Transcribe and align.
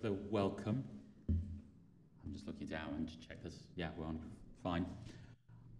the 0.00 0.12
welcome. 0.30 0.84
I'm 1.28 2.32
just 2.32 2.46
looking 2.46 2.66
down 2.68 2.94
and 2.96 3.08
to 3.08 3.28
check 3.28 3.42
this. 3.42 3.64
Yeah, 3.74 3.88
we're 3.96 4.06
on. 4.06 4.20
Fine. 4.62 4.86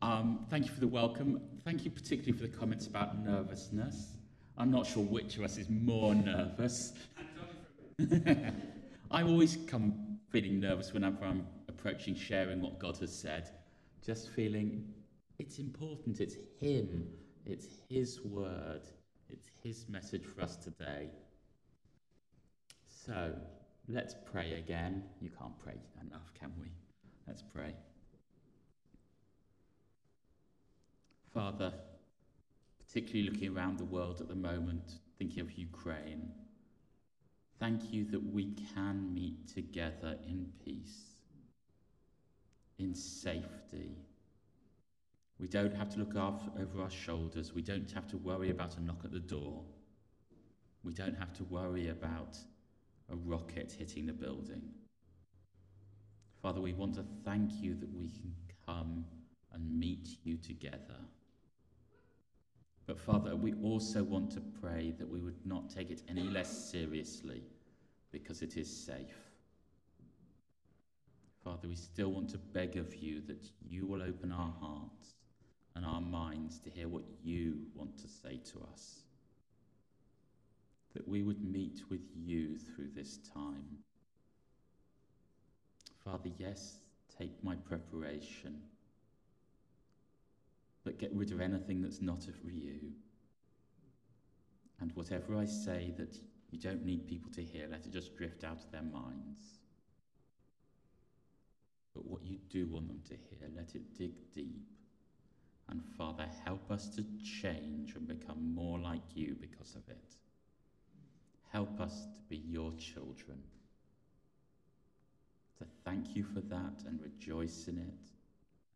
Um, 0.03 0.47
thank 0.51 0.67
you 0.67 0.73
for 0.73 0.81
the 0.81 0.89
welcome. 0.89 1.41
Thank 1.65 1.85
you 1.85 1.91
particularly 1.91 2.33
for 2.33 2.47
the 2.47 2.57
comments 2.57 2.87
about 2.87 3.25
nervousness. 3.25 4.17
I'm 4.57 4.71
not 4.71 4.87
sure 4.87 5.05
which 5.05 5.37
of 5.37 5.45
us 5.45 5.57
is 5.57 5.69
more 5.69 6.15
nervous. 6.15 6.95
I 9.11 9.23
always 9.23 9.57
come 9.69 10.19
feeling 10.31 10.61
nervous 10.61 10.93
whenever 10.93 11.25
I'm 11.25 11.47
approaching 11.69 12.15
sharing 12.15 12.61
what 12.61 12.79
God 12.79 12.97
has 12.99 13.17
said, 13.17 13.51
just 14.05 14.31
feeling 14.31 14.85
it's 15.39 15.59
important, 15.59 16.21
it's 16.21 16.37
Him, 16.61 17.07
it's 17.47 17.67
His 17.89 18.21
word, 18.23 18.83
it's 19.29 19.47
His 19.63 19.89
message 19.89 20.25
for 20.25 20.43
us 20.43 20.57
today. 20.57 21.11
So 22.89 23.33
let's 23.89 24.15
pray 24.31 24.55
again. 24.55 25.03
You 25.21 25.31
can't 25.31 25.59
pray 25.59 25.77
enough, 26.07 26.33
can 26.39 26.53
we? 26.61 26.69
Let's 27.27 27.43
pray. 27.43 27.75
Father, 31.33 31.73
particularly 32.87 33.31
looking 33.31 33.57
around 33.57 33.79
the 33.79 33.85
world 33.85 34.21
at 34.21 34.29
the 34.29 34.35
moment, 34.35 35.01
thinking 35.19 35.41
of 35.41 35.53
Ukraine, 35.53 36.31
thank 37.59 37.93
you 37.93 38.05
that 38.07 38.33
we 38.33 38.55
can 38.75 39.13
meet 39.15 39.49
together 39.49 40.17
in 40.27 40.47
peace, 40.65 41.11
in 42.79 42.95
safety. 42.95 43.97
We 45.39 45.49
don't 45.49 45.75
have 45.75 45.89
to 45.91 45.99
look 45.99 46.17
over 46.17 46.83
our 46.83 46.91
shoulders. 46.91 47.55
We 47.55 47.63
don't 47.63 47.91
have 47.93 48.09
to 48.09 48.17
worry 48.17 48.51
about 48.51 48.77
a 48.77 48.83
knock 48.83 49.03
at 49.05 49.13
the 49.13 49.21
door. 49.21 49.63
We 50.83 50.93
don't 50.93 51.17
have 51.17 51.33
to 51.35 51.45
worry 51.45 51.89
about 51.89 52.37
a 53.11 53.17
rocket 53.17 53.75
hitting 53.79 54.07
the 54.07 54.13
building. 54.13 54.63
Father, 56.43 56.61
we 56.61 56.73
want 56.73 56.95
to 56.95 57.05
thank 57.25 57.51
you 57.61 57.75
that 57.75 57.93
we 57.95 58.09
can 58.09 58.33
come 58.67 59.05
and 59.53 59.79
meet 59.79 60.09
you 60.25 60.37
together. 60.37 60.97
But 62.87 62.99
Father, 62.99 63.37
we 63.37 63.55
also 63.63 64.03
want 64.03 64.31
to 64.33 64.41
pray 64.41 64.95
that 64.99 65.09
we 65.09 65.21
would 65.21 65.45
not 65.45 65.69
take 65.69 65.91
it 65.91 66.03
any 66.09 66.23
less 66.23 66.71
seriously 66.71 67.43
because 68.13 68.41
it 68.41 68.57
is 68.57 68.75
safe. 68.75 69.19
Father, 71.45 71.69
we 71.69 71.77
still 71.77 72.13
want 72.13 72.31
to 72.31 72.39
beg 72.39 72.77
of 72.77 72.95
you 72.95 73.21
that 73.27 73.45
you 73.69 73.87
will 73.87 74.03
open 74.03 74.33
our 74.33 74.55
hearts 74.61 75.15
and 75.75 75.85
our 75.85 76.01
minds 76.01 76.59
to 76.61 76.71
hear 76.71 76.89
what 76.89 77.05
you 77.23 77.59
want 77.75 77.99
to 77.99 78.09
say 78.09 78.41
to 78.53 78.61
us 78.73 79.08
that 80.99 81.07
we 81.07 81.23
would 81.23 81.45
meet 81.45 81.81
with 81.91 82.01
you 82.17 82.59
through 82.59 82.89
this 82.93 83.19
time. 83.33 83.79
Father, 86.05 86.31
yes, 86.39 86.79
take 87.17 87.33
my 87.45 87.55
preparation, 87.55 88.61
but 90.83 90.99
get 90.99 91.15
rid 91.15 91.31
of 91.31 91.41
anything 91.41 91.83
that's 91.83 92.03
not 92.03 92.27
of 92.27 92.35
you. 92.45 92.91
And 94.81 94.91
whatever 94.95 95.37
I 95.37 95.45
say 95.45 95.95
that 95.99 96.19
you 96.51 96.59
don't 96.59 96.85
need 96.85 97.07
people 97.07 97.31
to 97.33 97.45
hear, 97.45 97.69
let 97.71 97.87
it 97.87 97.93
just 97.93 98.17
drift 98.17 98.43
out 98.43 98.65
of 98.65 98.73
their 98.73 98.83
minds. 98.83 99.61
But 101.95 102.07
what 102.07 102.25
you 102.25 102.39
do 102.51 102.67
want 102.67 102.89
them 102.89 103.03
to 103.09 103.15
hear, 103.15 103.49
let 103.55 103.77
it 103.77 103.97
dig 103.97 104.33
deep. 104.35 104.67
And 105.69 105.81
Father, 105.97 106.27
help 106.45 106.73
us 106.73 106.89
to 106.97 107.05
change 107.23 107.95
and 107.95 108.09
become 108.09 108.53
more 108.53 108.81
like 108.81 109.15
you 109.15 109.37
because 109.41 109.77
of 109.77 109.89
it. 109.89 110.17
Help 111.53 111.81
us 111.81 112.07
to 112.15 112.23
be 112.29 112.37
your 112.37 112.73
children, 112.75 113.39
to 115.59 115.65
thank 115.85 116.15
you 116.15 116.23
for 116.23 116.41
that 116.41 116.85
and 116.87 117.01
rejoice 117.01 117.69
in 117.69 117.79
it 117.79 118.13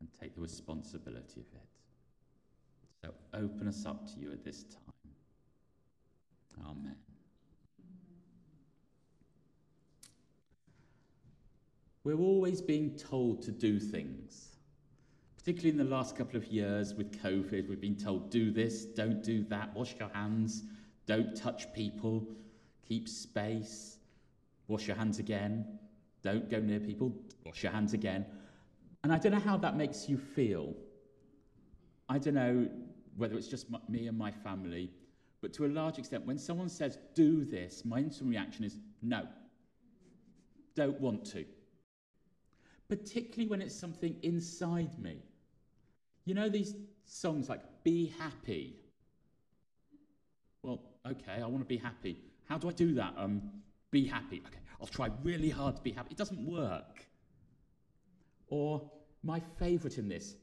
and 0.00 0.08
take 0.20 0.34
the 0.34 0.40
responsibility 0.40 1.40
of 1.40 1.46
it. 1.54 1.68
So 3.02 3.14
open 3.34 3.68
us 3.68 3.84
up 3.84 4.06
to 4.14 4.20
you 4.20 4.32
at 4.32 4.44
this 4.44 4.64
time. 4.64 5.12
Amen. 6.66 6.96
We're 12.04 12.18
always 12.18 12.60
being 12.60 12.96
told 12.96 13.42
to 13.42 13.52
do 13.52 13.78
things. 13.78 14.56
Particularly 15.38 15.70
in 15.70 15.76
the 15.76 15.92
last 15.92 16.16
couple 16.16 16.36
of 16.36 16.46
years 16.46 16.94
with 16.94 17.22
COVID, 17.22 17.68
we've 17.68 17.80
been 17.80 17.96
told 17.96 18.30
do 18.30 18.50
this, 18.50 18.84
don't 18.84 19.22
do 19.22 19.44
that, 19.44 19.74
wash 19.74 19.94
your 19.98 20.08
hands, 20.08 20.62
don't 21.06 21.36
touch 21.36 21.72
people, 21.74 22.26
keep 22.92 23.08
space, 23.08 23.96
wash 24.68 24.86
your 24.86 24.94
hands 24.94 25.18
again, 25.18 25.78
don't 26.22 26.50
go 26.50 26.60
near 26.60 26.78
people, 26.78 27.10
wash 27.46 27.62
your 27.62 27.72
hands 27.72 27.94
again. 27.94 28.26
And 29.02 29.10
I 29.10 29.16
don't 29.16 29.32
know 29.32 29.40
how 29.40 29.56
that 29.56 29.78
makes 29.78 30.10
you 30.10 30.18
feel. 30.18 30.74
I 32.10 32.18
don't 32.18 32.34
know 32.34 32.68
whether 33.16 33.34
it's 33.38 33.48
just 33.48 33.66
me 33.88 34.08
and 34.08 34.18
my 34.18 34.30
family, 34.30 34.90
but 35.40 35.54
to 35.54 35.64
a 35.64 35.68
large 35.68 35.98
extent, 35.98 36.26
when 36.26 36.36
someone 36.36 36.68
says, 36.68 36.98
do 37.14 37.46
this, 37.46 37.82
my 37.86 37.98
instant 37.98 38.28
reaction 38.28 38.62
is, 38.62 38.76
no, 39.00 39.26
don't 40.76 41.00
want 41.00 41.24
to. 41.32 41.46
Particularly 42.90 43.48
when 43.48 43.62
it's 43.62 43.74
something 43.74 44.16
inside 44.22 44.98
me. 44.98 45.16
You 46.26 46.34
know 46.34 46.50
these 46.50 46.74
songs 47.06 47.48
like, 47.48 47.62
be 47.84 48.12
happy? 48.18 48.76
Well, 50.62 50.82
okay, 51.06 51.40
I 51.42 51.46
want 51.46 51.60
to 51.60 51.64
be 51.64 51.78
happy. 51.78 52.18
How 52.52 52.58
do 52.58 52.68
I 52.68 52.72
do 52.72 52.92
that? 52.96 53.14
Um, 53.16 53.40
be 53.90 54.06
happy. 54.06 54.42
Okay, 54.46 54.58
I'll 54.78 54.86
try 54.86 55.08
really 55.22 55.48
hard 55.48 55.74
to 55.76 55.80
be 55.80 55.90
happy. 55.90 56.08
It 56.10 56.18
doesn't 56.18 56.46
work. 56.46 57.06
Or 58.48 58.90
my 59.22 59.40
favourite 59.58 59.96
in 59.96 60.06
this, 60.06 60.34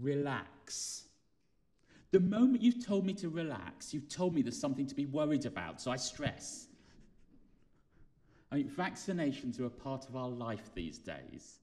relax. 0.00 1.04
The 2.12 2.20
moment 2.20 2.62
you've 2.62 2.82
told 2.82 3.04
me 3.04 3.12
to 3.14 3.28
relax, 3.28 3.92
you've 3.92 4.08
told 4.08 4.34
me 4.34 4.40
there's 4.40 4.58
something 4.58 4.86
to 4.86 4.94
be 4.94 5.04
worried 5.04 5.44
about, 5.44 5.82
so 5.82 5.90
I 5.90 5.96
stress. 5.96 6.68
I 8.50 8.56
mean, 8.56 8.70
vaccinations 8.70 9.60
are 9.60 9.66
a 9.66 9.70
part 9.70 10.08
of 10.08 10.16
our 10.16 10.30
life 10.30 10.70
these 10.74 10.96
days. 10.96 11.58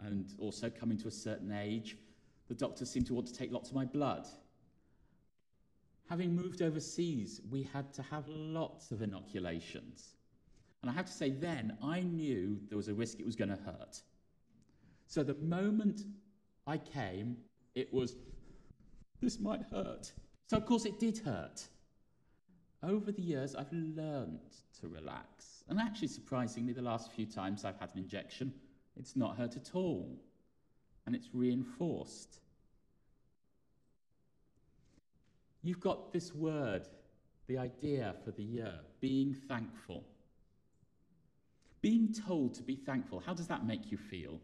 And 0.00 0.26
also 0.38 0.68
coming 0.68 0.98
to 0.98 1.08
a 1.08 1.10
certain 1.10 1.52
age, 1.52 1.96
the 2.48 2.54
doctors 2.54 2.90
seem 2.90 3.04
to 3.04 3.14
want 3.14 3.28
to 3.28 3.32
take 3.32 3.50
lots 3.50 3.70
of 3.70 3.74
my 3.74 3.86
blood. 3.86 4.26
Having 6.10 6.34
moved 6.34 6.60
overseas, 6.60 7.40
we 7.50 7.62
had 7.62 7.94
to 7.94 8.02
have 8.02 8.24
lots 8.26 8.90
of 8.90 9.00
inoculations. 9.00 10.16
And 10.82 10.90
I 10.90 10.94
have 10.94 11.06
to 11.06 11.12
say, 11.12 11.30
then 11.30 11.78
I 11.80 12.00
knew 12.00 12.58
there 12.68 12.76
was 12.76 12.88
a 12.88 12.94
risk 12.94 13.20
it 13.20 13.26
was 13.26 13.36
going 13.36 13.50
to 13.50 13.62
hurt. 13.64 14.02
So 15.06 15.22
the 15.22 15.34
moment 15.34 16.02
I 16.66 16.78
came, 16.78 17.36
it 17.76 17.94
was, 17.94 18.16
this 19.22 19.38
might 19.38 19.62
hurt. 19.70 20.10
So, 20.48 20.56
of 20.56 20.66
course, 20.66 20.84
it 20.84 20.98
did 20.98 21.18
hurt. 21.18 21.68
Over 22.82 23.12
the 23.12 23.22
years, 23.22 23.54
I've 23.54 23.72
learned 23.72 24.40
to 24.80 24.88
relax. 24.88 25.62
And 25.68 25.78
actually, 25.78 26.08
surprisingly, 26.08 26.72
the 26.72 26.82
last 26.82 27.12
few 27.12 27.26
times 27.26 27.64
I've 27.64 27.78
had 27.78 27.90
an 27.92 27.98
injection, 27.98 28.52
it's 28.96 29.14
not 29.14 29.36
hurt 29.36 29.54
at 29.54 29.70
all. 29.74 30.18
And 31.06 31.14
it's 31.14 31.28
reinforced. 31.32 32.40
You've 35.62 35.80
got 35.80 36.12
this 36.12 36.34
word, 36.34 36.88
the 37.46 37.58
idea 37.58 38.14
for 38.24 38.30
the 38.30 38.42
year, 38.42 38.74
being 39.00 39.34
thankful. 39.34 40.04
Being 41.82 42.12
told 42.12 42.54
to 42.54 42.62
be 42.62 42.76
thankful, 42.76 43.20
how 43.20 43.34
does 43.34 43.46
that 43.48 43.66
make 43.66 43.90
you 43.90 43.98
feel? 43.98 44.40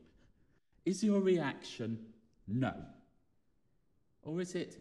Is 0.84 1.02
your 1.02 1.20
reaction 1.20 1.98
no? 2.46 2.74
Or 4.22 4.40
is 4.40 4.54
it 4.54 4.78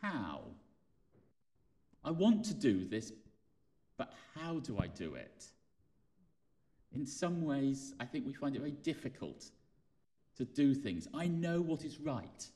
how? 0.00 0.42
I 2.04 2.10
want 2.10 2.44
to 2.46 2.54
do 2.54 2.84
this, 2.84 3.12
but 3.96 4.12
how 4.34 4.60
do 4.60 4.78
I 4.78 4.86
do 4.86 5.14
it? 5.14 5.46
In 6.94 7.06
some 7.06 7.42
ways, 7.44 7.94
I 7.98 8.04
think 8.04 8.26
we 8.26 8.32
find 8.32 8.54
it 8.54 8.60
very 8.60 8.72
difficult 8.72 9.50
to 10.36 10.44
do 10.44 10.74
things. 10.74 11.08
I 11.14 11.26
know 11.26 11.60
what 11.60 11.84
is 11.84 11.98
right. 11.98 12.46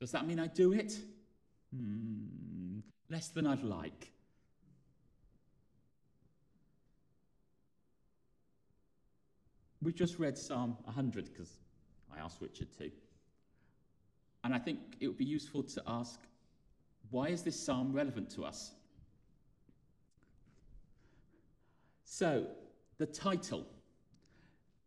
Does 0.00 0.10
that 0.12 0.26
mean 0.26 0.40
I 0.40 0.48
do 0.48 0.72
it? 0.72 0.98
Hmm, 1.74 2.78
less 3.10 3.28
than 3.28 3.46
I'd 3.46 3.62
like. 3.62 4.12
We 9.82 9.92
just 9.92 10.18
read 10.18 10.38
Psalm 10.38 10.76
100 10.84 11.32
because 11.32 11.58
I 12.14 12.20
asked 12.20 12.40
Richard 12.40 12.68
to. 12.78 12.90
And 14.44 14.54
I 14.54 14.58
think 14.58 14.78
it 15.00 15.08
would 15.08 15.18
be 15.18 15.24
useful 15.24 15.62
to 15.62 15.82
ask 15.86 16.20
why 17.10 17.28
is 17.28 17.42
this 17.42 17.58
psalm 17.58 17.92
relevant 17.92 18.30
to 18.30 18.44
us? 18.44 18.72
So, 22.04 22.46
the 22.98 23.06
title. 23.06 23.66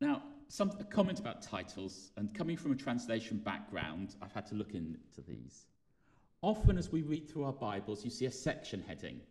Now, 0.01 0.23
some 0.47 0.71
comment 0.89 1.19
about 1.19 1.41
titles, 1.41 2.11
and 2.17 2.33
coming 2.33 2.57
from 2.57 2.71
a 2.71 2.75
translation 2.75 3.37
background, 3.37 4.15
I've 4.21 4.31
had 4.31 4.45
to 4.47 4.55
look 4.55 4.73
into 4.73 5.21
these. 5.27 5.65
Often, 6.41 6.77
as 6.77 6.91
we 6.91 7.01
read 7.01 7.29
through 7.29 7.45
our 7.45 7.53
Bibles, 7.53 8.05
you 8.05 8.11
see 8.11 8.25
a 8.25 8.31
section 8.31 8.83
heading. 8.87 9.21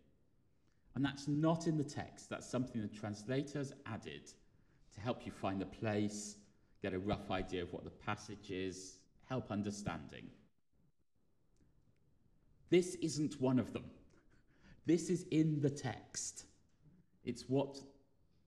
And 0.95 1.05
that's 1.05 1.27
not 1.27 1.67
in 1.67 1.77
the 1.77 1.83
text, 1.83 2.29
that's 2.29 2.49
something 2.49 2.81
the 2.81 2.87
translators 2.87 3.71
added 3.85 4.31
to 4.95 5.01
help 5.01 5.25
you 5.25 5.31
find 5.31 5.61
the 5.61 5.65
place, 5.65 6.37
get 6.81 6.93
a 6.93 6.99
rough 6.99 7.29
idea 7.29 7.63
of 7.63 7.71
what 7.71 7.83
the 7.83 7.89
passage 7.91 8.49
is, 8.49 8.97
help 9.25 9.51
understanding. 9.51 10.27
This 12.69 12.95
isn't 12.95 13.39
one 13.39 13.59
of 13.59 13.73
them. 13.73 13.85
This 14.85 15.09
is 15.09 15.25
in 15.31 15.61
the 15.61 15.69
text. 15.69 16.45
It's 17.23 17.47
what 17.47 17.77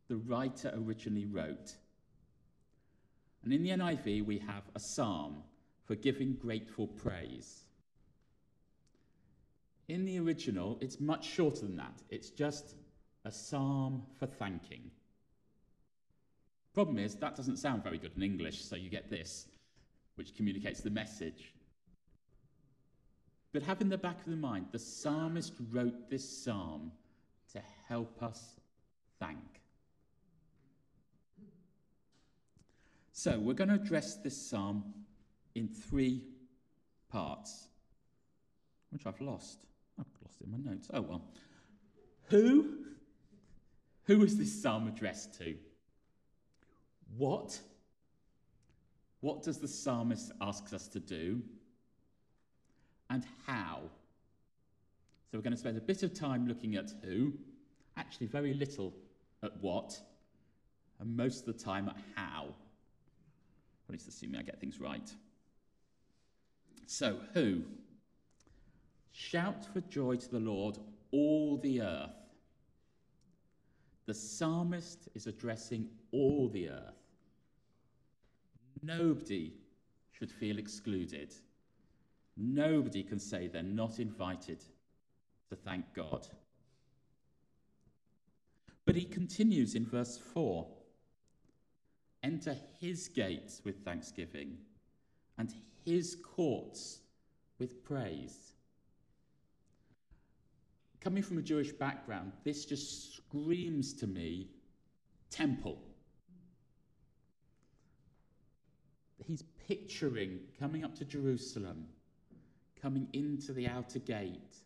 the 0.08 0.16
writer 0.16 0.72
originally 0.74 1.26
wrote. 1.26 1.76
And 3.44 3.52
in 3.52 3.62
the 3.62 3.70
NIV, 3.70 4.26
we 4.26 4.38
have 4.38 4.64
a 4.74 4.80
psalm 4.80 5.44
for 5.84 5.94
giving 5.94 6.34
grateful 6.34 6.86
praise. 6.86 7.62
In 9.90 10.04
the 10.04 10.20
original, 10.20 10.78
it's 10.80 11.00
much 11.00 11.28
shorter 11.28 11.62
than 11.62 11.76
that. 11.78 12.00
It's 12.10 12.30
just 12.30 12.76
a 13.24 13.32
psalm 13.32 14.04
for 14.20 14.26
thanking. 14.26 14.88
Problem 16.72 16.96
is, 16.96 17.16
that 17.16 17.34
doesn't 17.34 17.56
sound 17.56 17.82
very 17.82 17.98
good 17.98 18.12
in 18.16 18.22
English, 18.22 18.62
so 18.64 18.76
you 18.76 18.88
get 18.88 19.10
this, 19.10 19.48
which 20.14 20.36
communicates 20.36 20.80
the 20.80 20.90
message. 20.90 21.52
But 23.52 23.64
have 23.64 23.80
in 23.80 23.88
the 23.88 23.98
back 23.98 24.20
of 24.20 24.30
the 24.30 24.36
mind, 24.36 24.66
the 24.70 24.78
psalmist 24.78 25.54
wrote 25.72 26.08
this 26.08 26.44
psalm 26.44 26.92
to 27.52 27.60
help 27.88 28.22
us 28.22 28.60
thank. 29.18 29.60
So 33.10 33.40
we're 33.40 33.54
going 33.54 33.70
to 33.70 33.74
address 33.74 34.14
this 34.14 34.40
psalm 34.40 34.84
in 35.56 35.66
three 35.66 36.22
parts, 37.10 37.66
which 38.90 39.04
I've 39.04 39.20
lost. 39.20 39.66
I've 40.00 40.22
lost 40.22 40.40
it 40.40 40.46
in 40.46 40.52
my 40.52 40.70
notes. 40.70 40.88
Oh 40.92 41.02
well. 41.02 41.22
Who? 42.28 42.76
Who 44.04 44.24
is 44.24 44.36
this 44.36 44.62
psalm 44.62 44.88
addressed 44.88 45.38
to? 45.38 45.54
What? 47.16 47.58
What 49.20 49.42
does 49.42 49.58
the 49.58 49.68
psalmist 49.68 50.32
ask 50.40 50.72
us 50.72 50.88
to 50.88 51.00
do? 51.00 51.42
And 53.10 53.24
how? 53.46 53.80
So 55.30 55.38
we're 55.38 55.42
going 55.42 55.52
to 55.52 55.58
spend 55.58 55.76
a 55.76 55.80
bit 55.80 56.02
of 56.02 56.14
time 56.14 56.48
looking 56.48 56.76
at 56.76 56.90
who, 57.04 57.32
actually 57.96 58.26
very 58.26 58.54
little 58.54 58.94
at 59.42 59.52
what, 59.60 60.00
and 60.98 61.16
most 61.16 61.46
of 61.46 61.56
the 61.56 61.64
time 61.64 61.88
at 61.88 61.96
how. 62.16 62.46
At 63.88 63.92
least 63.92 64.08
assuming 64.08 64.40
I 64.40 64.42
get 64.42 64.60
things 64.60 64.80
right. 64.80 65.08
So, 66.86 67.18
who? 67.34 67.62
Shout 69.12 69.64
for 69.72 69.80
joy 69.82 70.16
to 70.16 70.30
the 70.30 70.40
Lord, 70.40 70.78
all 71.12 71.58
the 71.58 71.82
earth. 71.82 72.10
The 74.06 74.14
psalmist 74.14 75.08
is 75.14 75.26
addressing 75.26 75.88
all 76.12 76.48
the 76.48 76.70
earth. 76.70 76.94
Nobody 78.82 79.52
should 80.12 80.30
feel 80.30 80.58
excluded. 80.58 81.34
Nobody 82.36 83.02
can 83.02 83.18
say 83.18 83.46
they're 83.46 83.62
not 83.62 83.98
invited 83.98 84.64
to 85.48 85.56
thank 85.56 85.92
God. 85.94 86.26
But 88.84 88.96
he 88.96 89.04
continues 89.04 89.74
in 89.74 89.86
verse 89.86 90.18
4 90.18 90.66
Enter 92.22 92.56
his 92.80 93.08
gates 93.08 93.62
with 93.64 93.84
thanksgiving 93.84 94.58
and 95.38 95.54
his 95.84 96.16
courts 96.16 97.00
with 97.58 97.82
praise. 97.82 98.52
Coming 101.00 101.22
from 101.22 101.38
a 101.38 101.42
Jewish 101.42 101.72
background, 101.72 102.32
this 102.44 102.64
just 102.64 103.16
screams 103.16 103.94
to 103.94 104.06
me 104.06 104.48
temple. 105.30 105.78
He's 109.26 109.44
picturing 109.68 110.40
coming 110.58 110.84
up 110.84 110.96
to 110.96 111.04
Jerusalem, 111.04 111.86
coming 112.82 113.06
into 113.12 113.52
the 113.52 113.68
outer 113.68 114.00
gate, 114.00 114.56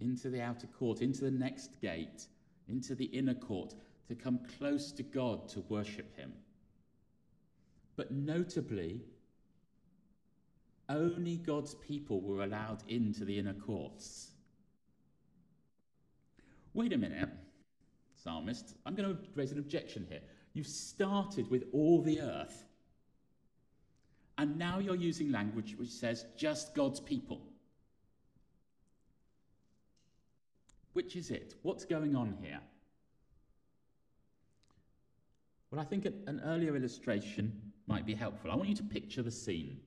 into 0.00 0.28
the 0.28 0.42
outer 0.42 0.66
court, 0.66 1.00
into 1.00 1.24
the 1.24 1.30
next 1.30 1.80
gate, 1.80 2.26
into 2.68 2.94
the 2.94 3.06
inner 3.06 3.34
court, 3.34 3.74
to 4.08 4.14
come 4.14 4.40
close 4.58 4.92
to 4.92 5.02
God 5.02 5.48
to 5.48 5.60
worship 5.68 6.14
Him. 6.16 6.32
But 7.96 8.10
notably, 8.10 9.00
only 10.88 11.36
God's 11.36 11.74
people 11.76 12.20
were 12.20 12.42
allowed 12.42 12.82
into 12.88 13.24
the 13.24 13.38
inner 13.38 13.54
courts. 13.54 14.31
Wait 16.74 16.92
a 16.92 16.98
minute, 16.98 17.28
psalmist. 18.22 18.74
I'm 18.86 18.94
going 18.94 19.14
to 19.14 19.18
raise 19.34 19.52
an 19.52 19.58
objection 19.58 20.06
here. 20.08 20.20
You've 20.54 20.66
started 20.66 21.50
with 21.50 21.64
all 21.72 22.02
the 22.02 22.20
earth, 22.20 22.64
and 24.38 24.58
now 24.58 24.78
you're 24.78 24.96
using 24.96 25.30
language 25.30 25.74
which 25.76 25.90
says 25.90 26.24
just 26.36 26.74
God's 26.74 27.00
people. 27.00 27.40
Which 30.92 31.16
is 31.16 31.30
it? 31.30 31.54
What's 31.62 31.84
going 31.84 32.14
on 32.16 32.36
here? 32.42 32.60
Well, 35.70 35.80
I 35.80 35.84
think 35.84 36.04
an 36.04 36.42
earlier 36.44 36.76
illustration 36.76 37.72
might 37.86 38.04
be 38.04 38.14
helpful. 38.14 38.50
I 38.50 38.56
want 38.56 38.68
you 38.68 38.74
to 38.76 38.82
picture 38.82 39.22
the 39.22 39.30
scene. 39.30 39.80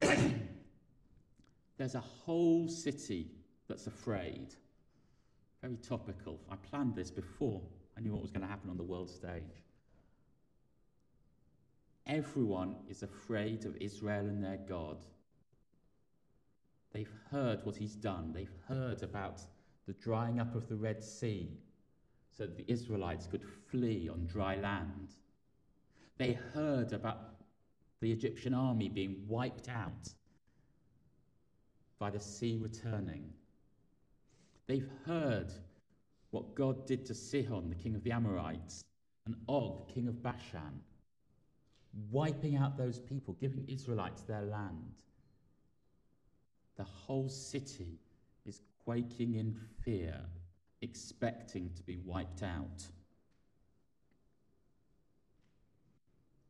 There's 0.00 1.96
a 1.96 2.00
whole 2.00 2.68
city 2.68 3.32
that's 3.68 3.88
afraid. 3.88 4.54
Very 5.62 5.76
topical. 5.76 6.40
I 6.50 6.56
planned 6.56 6.94
this 6.94 7.10
before 7.10 7.60
I 7.96 8.00
knew 8.00 8.12
what 8.12 8.22
was 8.22 8.30
going 8.30 8.42
to 8.42 8.48
happen 8.48 8.70
on 8.70 8.76
the 8.76 8.82
world 8.82 9.10
stage. 9.10 9.62
Everyone 12.06 12.76
is 12.88 13.02
afraid 13.02 13.66
of 13.66 13.76
Israel 13.76 14.26
and 14.26 14.42
their 14.42 14.58
God. 14.68 15.04
They've 16.92 17.12
heard 17.30 17.64
what 17.64 17.76
he's 17.76 17.94
done. 17.94 18.32
They've 18.32 18.56
heard 18.66 19.02
about 19.02 19.42
the 19.86 19.92
drying 19.92 20.40
up 20.40 20.54
of 20.54 20.68
the 20.68 20.76
Red 20.76 21.04
Sea 21.04 21.50
so 22.30 22.46
that 22.46 22.56
the 22.56 22.72
Israelites 22.72 23.26
could 23.26 23.44
flee 23.70 24.08
on 24.08 24.26
dry 24.26 24.56
land. 24.56 25.10
They 26.16 26.32
heard 26.32 26.92
about 26.92 27.34
the 28.00 28.10
Egyptian 28.10 28.54
army 28.54 28.88
being 28.88 29.24
wiped 29.28 29.68
out 29.68 30.08
by 31.98 32.10
the 32.10 32.18
sea 32.18 32.58
returning. 32.60 33.32
They've 34.70 34.92
heard 35.04 35.52
what 36.30 36.54
God 36.54 36.86
did 36.86 37.04
to 37.06 37.12
Sihon, 37.12 37.70
the 37.70 37.74
king 37.74 37.96
of 37.96 38.04
the 38.04 38.12
Amorites, 38.12 38.84
and 39.26 39.34
Og, 39.48 39.88
king 39.92 40.06
of 40.06 40.22
Bashan, 40.22 40.80
wiping 42.12 42.54
out 42.54 42.78
those 42.78 43.00
people, 43.00 43.36
giving 43.40 43.64
Israelites 43.66 44.22
their 44.22 44.42
land. 44.42 44.94
The 46.76 46.84
whole 46.84 47.28
city 47.28 47.98
is 48.46 48.60
quaking 48.84 49.34
in 49.34 49.58
fear, 49.84 50.20
expecting 50.82 51.72
to 51.74 51.82
be 51.82 51.98
wiped 52.04 52.44
out. 52.44 52.86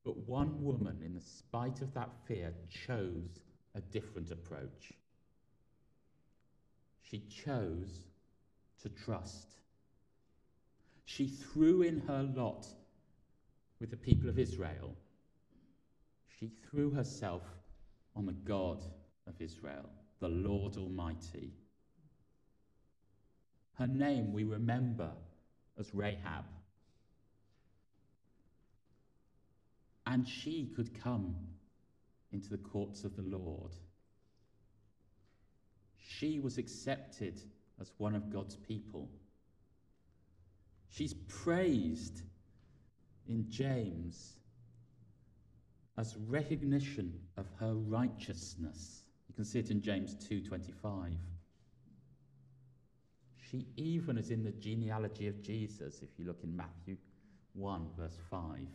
But 0.04 0.18
one 0.28 0.62
woman, 0.62 0.98
in 1.02 1.14
the 1.14 1.22
spite 1.22 1.80
of 1.80 1.94
that 1.94 2.10
fear, 2.28 2.52
chose 2.68 3.40
a 3.74 3.80
different 3.80 4.30
approach. 4.30 4.92
She 7.02 7.20
chose 7.20 8.10
to 8.82 8.88
trust. 8.88 9.54
She 11.04 11.28
threw 11.28 11.82
in 11.82 12.00
her 12.00 12.22
lot 12.34 12.66
with 13.80 13.90
the 13.90 13.96
people 13.96 14.28
of 14.28 14.38
Israel. 14.38 14.94
She 16.38 16.50
threw 16.70 16.90
herself 16.90 17.42
on 18.14 18.26
the 18.26 18.32
God 18.32 18.82
of 19.26 19.40
Israel, 19.40 19.88
the 20.20 20.28
Lord 20.28 20.76
Almighty. 20.76 21.52
Her 23.75 23.87
name 23.87 24.32
we 24.32 24.44
remember 24.44 25.10
as 25.78 25.94
Rahab. 25.94 26.44
and 30.10 30.26
she 30.26 30.66
could 30.75 31.00
come 31.00 31.37
into 32.32 32.49
the 32.49 32.58
courts 32.58 33.04
of 33.04 33.14
the 33.14 33.22
Lord. 33.22 33.70
She 35.99 36.40
was 36.40 36.58
accepted 36.58 37.40
as 37.80 37.92
one 37.99 38.14
of 38.14 38.30
God's 38.32 38.56
people. 38.56 39.08
She's 40.88 41.14
praised 41.14 42.22
in 43.28 43.49
James 43.49 44.37
as 45.96 46.16
recognition 46.28 47.12
of 47.37 47.46
her 47.58 47.75
righteousness. 47.75 49.04
You 49.28 49.34
can 49.34 49.44
see 49.44 49.60
it 49.60 49.70
in 49.70 49.80
James 49.80 50.14
2:25. 50.14 51.16
She 53.37 53.66
even 53.76 54.16
is 54.18 54.30
in 54.30 54.42
the 54.42 54.52
genealogy 54.52 55.26
of 55.26 55.42
Jesus 55.42 56.02
if 56.02 56.18
you 56.18 56.25
look 56.25 56.42
in 56.42 56.56
Matthew 56.56 56.96
1 57.54 57.90
verse 57.96 58.16
5. 58.30 58.68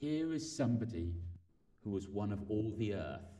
Here 0.00 0.32
is 0.32 0.56
somebody 0.56 1.14
who 1.82 1.90
was 1.90 2.08
one 2.08 2.32
of 2.32 2.50
all 2.50 2.72
the 2.76 2.94
earth. 2.94 3.35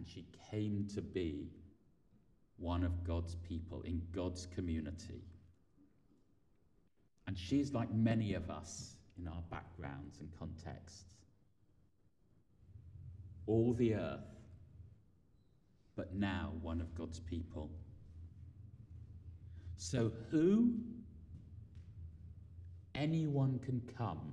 And 0.00 0.08
she 0.08 0.24
came 0.50 0.86
to 0.94 1.02
be 1.02 1.50
one 2.56 2.82
of 2.84 3.04
God's 3.04 3.34
people 3.34 3.82
in 3.82 4.00
God's 4.12 4.46
community. 4.46 5.20
And 7.26 7.36
she's 7.36 7.74
like 7.74 7.92
many 7.92 8.32
of 8.32 8.48
us 8.48 8.96
in 9.18 9.28
our 9.28 9.42
backgrounds 9.50 10.20
and 10.20 10.30
contexts. 10.38 11.16
All 13.46 13.74
the 13.74 13.94
earth, 13.94 14.24
but 15.96 16.14
now 16.14 16.52
one 16.62 16.80
of 16.80 16.94
God's 16.94 17.20
people. 17.20 17.70
So, 19.76 20.12
who? 20.30 20.72
Anyone 22.94 23.58
can 23.58 23.82
come. 23.98 24.32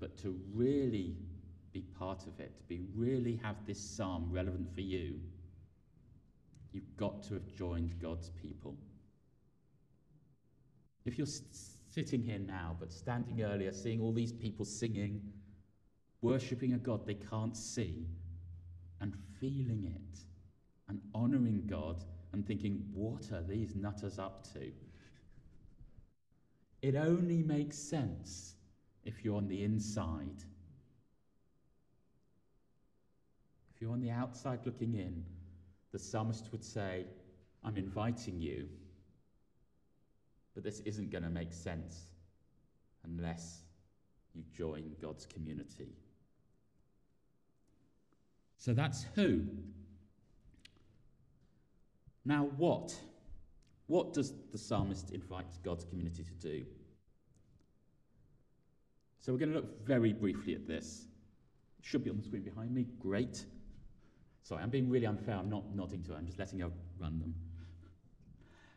But 0.00 0.16
to 0.22 0.40
really 0.54 1.16
be 1.76 1.82
part 1.98 2.26
of 2.26 2.40
it, 2.40 2.56
to 2.56 2.64
be 2.64 2.80
really 2.94 3.38
have 3.42 3.56
this 3.66 3.78
psalm 3.78 4.28
relevant 4.30 4.72
for 4.74 4.80
you, 4.80 5.20
you've 6.72 6.96
got 6.96 7.22
to 7.22 7.34
have 7.34 7.54
joined 7.54 7.94
God's 8.00 8.30
people. 8.30 8.74
If 11.04 11.18
you're 11.18 11.26
sitting 11.88 12.22
here 12.22 12.38
now, 12.38 12.76
but 12.80 12.92
standing 12.92 13.42
earlier, 13.42 13.72
seeing 13.72 14.00
all 14.00 14.12
these 14.12 14.32
people 14.32 14.64
singing, 14.64 15.20
worshipping 16.22 16.72
a 16.72 16.78
God 16.78 17.06
they 17.06 17.14
can't 17.14 17.56
see, 17.56 18.06
and 19.02 19.14
feeling 19.38 19.92
it, 19.94 20.20
and 20.88 20.98
honouring 21.14 21.64
God, 21.66 22.04
and 22.32 22.46
thinking, 22.46 22.82
what 22.94 23.30
are 23.32 23.42
these 23.42 23.74
nutters 23.74 24.18
up 24.18 24.50
to? 24.54 24.72
It 26.80 26.94
only 26.94 27.42
makes 27.42 27.76
sense 27.76 28.54
if 29.04 29.24
you're 29.24 29.36
on 29.36 29.48
the 29.48 29.62
inside. 29.62 30.44
If 33.76 33.82
you're 33.82 33.92
on 33.92 34.00
the 34.00 34.10
outside 34.10 34.58
looking 34.64 34.94
in, 34.94 35.22
the 35.92 35.98
psalmist 36.00 36.48
would 36.50 36.64
say, 36.64 37.04
I'm 37.62 37.76
inviting 37.76 38.40
you 38.40 38.66
but 40.56 40.64
this 40.64 40.80
isn't 40.80 41.10
going 41.10 41.22
to 41.22 41.30
make 41.30 41.52
sense 41.52 42.06
unless 43.04 43.60
you 44.34 44.42
join 44.56 44.90
God's 45.02 45.26
community. 45.26 45.90
So 48.56 48.72
that's 48.72 49.04
who. 49.14 49.42
Now, 52.24 52.48
what? 52.56 52.96
What 53.86 54.14
does 54.14 54.32
the 54.50 54.56
psalmist 54.56 55.10
invite 55.10 55.44
God's 55.62 55.84
community 55.84 56.24
to 56.24 56.32
do? 56.32 56.64
So 59.20 59.32
we're 59.32 59.38
going 59.38 59.52
to 59.52 59.56
look 59.56 59.86
very 59.86 60.14
briefly 60.14 60.54
at 60.54 60.66
this. 60.66 61.04
It 61.78 61.84
should 61.84 62.02
be 62.02 62.08
on 62.08 62.16
the 62.16 62.22
screen 62.22 62.42
behind 62.42 62.74
me. 62.74 62.86
Great. 62.98 63.44
Sorry, 64.46 64.62
I'm 64.62 64.70
being 64.70 64.88
really 64.88 65.06
unfair. 65.06 65.34
I'm 65.34 65.50
not 65.50 65.74
nodding 65.74 66.04
to 66.04 66.12
it. 66.12 66.18
I'm 66.18 66.26
just 66.26 66.38
letting 66.38 66.60
you 66.60 66.70
run 67.00 67.18
them. 67.18 67.34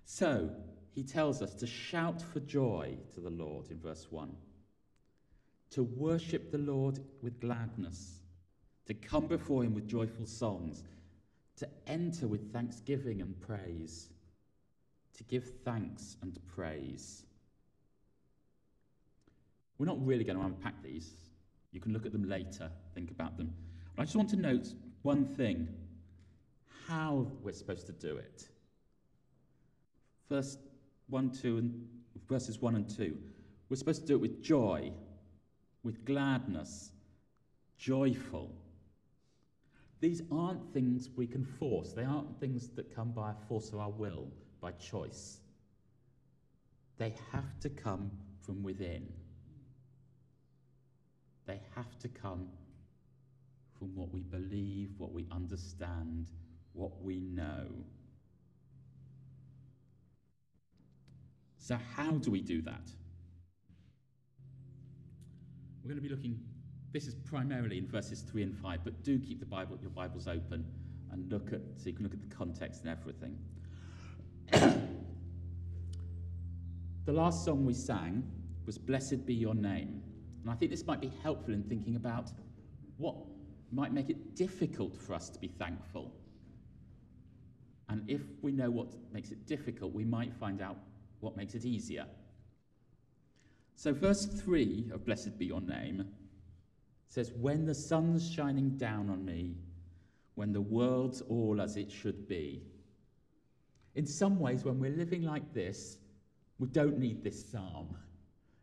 So, 0.03 0.49
he 0.95 1.03
tells 1.03 1.43
us 1.43 1.53
to 1.53 1.67
shout 1.67 2.23
for 2.23 2.39
joy 2.39 2.97
to 3.13 3.19
the 3.19 3.29
Lord 3.29 3.69
in 3.69 3.79
verse 3.79 4.07
1, 4.09 4.35
to 5.69 5.83
worship 5.83 6.51
the 6.51 6.57
Lord 6.57 6.99
with 7.21 7.39
gladness, 7.39 8.19
to 8.87 8.95
come 8.95 9.27
before 9.27 9.63
him 9.63 9.75
with 9.75 9.87
joyful 9.87 10.25
songs, 10.25 10.81
to 11.57 11.69
enter 11.85 12.27
with 12.27 12.51
thanksgiving 12.51 13.21
and 13.21 13.39
praise, 13.39 14.09
to 15.17 15.23
give 15.25 15.51
thanks 15.63 16.17
and 16.23 16.39
praise. 16.47 17.25
We're 19.77 19.85
not 19.85 20.03
really 20.03 20.23
going 20.23 20.39
to 20.39 20.45
unpack 20.45 20.81
these. 20.81 21.11
You 21.71 21.79
can 21.79 21.93
look 21.93 22.07
at 22.07 22.11
them 22.11 22.27
later, 22.27 22.71
think 22.95 23.11
about 23.11 23.37
them. 23.37 23.53
But 23.95 24.01
I 24.01 24.05
just 24.05 24.15
want 24.15 24.31
to 24.31 24.35
note 24.35 24.73
one 25.01 25.25
thing 25.25 25.67
how 26.87 27.27
we're 27.43 27.53
supposed 27.53 27.85
to 27.87 27.93
do 27.93 28.17
it. 28.17 28.47
First 30.27 30.59
1, 31.07 31.31
2, 31.31 31.57
and 31.57 31.87
verses 32.27 32.59
1 32.59 32.75
and 32.75 32.89
2. 32.89 33.17
We're 33.69 33.77
supposed 33.77 34.01
to 34.01 34.07
do 34.07 34.15
it 34.15 34.21
with 34.21 34.41
joy, 34.41 34.91
with 35.83 36.03
gladness, 36.05 36.91
joyful. 37.77 38.51
These 39.99 40.23
aren't 40.31 40.73
things 40.73 41.09
we 41.15 41.27
can 41.27 41.45
force. 41.45 41.93
They 41.93 42.05
aren't 42.05 42.39
things 42.39 42.69
that 42.69 42.95
come 42.95 43.11
by 43.11 43.31
a 43.31 43.47
force 43.47 43.71
of 43.71 43.79
our 43.79 43.89
will, 43.89 44.27
by 44.61 44.71
choice. 44.71 45.39
They 46.97 47.13
have 47.31 47.59
to 47.61 47.69
come 47.69 48.11
from 48.41 48.63
within. 48.63 49.07
They 51.45 51.59
have 51.75 51.97
to 51.99 52.07
come 52.07 52.47
from 53.79 53.95
what 53.95 54.11
we 54.13 54.19
believe, 54.19 54.91
what 54.97 55.13
we 55.13 55.25
understand, 55.31 56.27
what 56.73 57.01
we 57.01 57.21
know. 57.21 57.65
So, 61.57 61.77
how 61.95 62.11
do 62.11 62.29
we 62.29 62.41
do 62.41 62.61
that? 62.63 62.91
We're 65.81 65.89
going 65.89 66.03
to 66.03 66.07
be 66.07 66.09
looking, 66.09 66.39
this 66.91 67.07
is 67.07 67.15
primarily 67.15 67.77
in 67.77 67.87
verses 67.87 68.21
3 68.21 68.43
and 68.43 68.55
5, 68.57 68.83
but 68.83 69.01
do 69.03 69.17
keep 69.17 69.39
the 69.39 69.45
Bible, 69.45 69.77
your 69.81 69.91
Bibles 69.91 70.27
open 70.27 70.65
and 71.11 71.31
look 71.31 71.53
at, 71.53 71.61
so 71.75 71.87
you 71.87 71.93
can 71.93 72.03
look 72.03 72.13
at 72.13 72.21
the 72.21 72.35
context 72.35 72.83
and 72.83 72.91
everything. 72.91 73.37
the 77.05 77.13
last 77.13 77.45
song 77.45 77.65
we 77.65 77.73
sang 77.73 78.23
was 78.65 78.77
Blessed 78.77 79.25
Be 79.25 79.33
Your 79.33 79.55
Name. 79.55 80.03
And 80.41 80.51
I 80.51 80.55
think 80.55 80.71
this 80.71 80.85
might 80.85 81.01
be 81.01 81.11
helpful 81.23 81.53
in 81.53 81.63
thinking 81.63 81.95
about 81.95 82.31
what 82.97 83.15
might 83.71 83.93
make 83.93 84.09
it 84.09 84.35
difficult 84.35 84.97
for 84.97 85.13
us 85.13 85.29
to 85.29 85.39
be 85.39 85.47
thankful. 85.47 86.11
And 87.89 88.03
if 88.07 88.21
we 88.41 88.51
know 88.51 88.69
what 88.69 88.87
makes 89.11 89.31
it 89.31 89.45
difficult, 89.45 89.93
we 89.93 90.03
might 90.03 90.33
find 90.33 90.61
out 90.61 90.77
what 91.19 91.35
makes 91.35 91.55
it 91.55 91.65
easier. 91.65 92.05
So, 93.75 93.93
verse 93.93 94.25
3 94.25 94.91
of 94.93 95.05
Blessed 95.05 95.37
Be 95.39 95.45
Your 95.45 95.61
Name 95.61 96.05
says, 97.07 97.31
When 97.31 97.65
the 97.65 97.73
sun's 97.73 98.29
shining 98.29 98.77
down 98.77 99.09
on 99.09 99.25
me, 99.25 99.55
when 100.35 100.53
the 100.53 100.61
world's 100.61 101.21
all 101.21 101.59
as 101.61 101.75
it 101.75 101.91
should 101.91 102.25
be. 102.27 102.63
In 103.95 104.05
some 104.05 104.39
ways, 104.39 104.63
when 104.63 104.79
we're 104.79 104.95
living 104.95 105.23
like 105.23 105.53
this, 105.53 105.97
we 106.59 106.67
don't 106.67 106.97
need 106.97 107.23
this 107.23 107.51
psalm. 107.51 107.93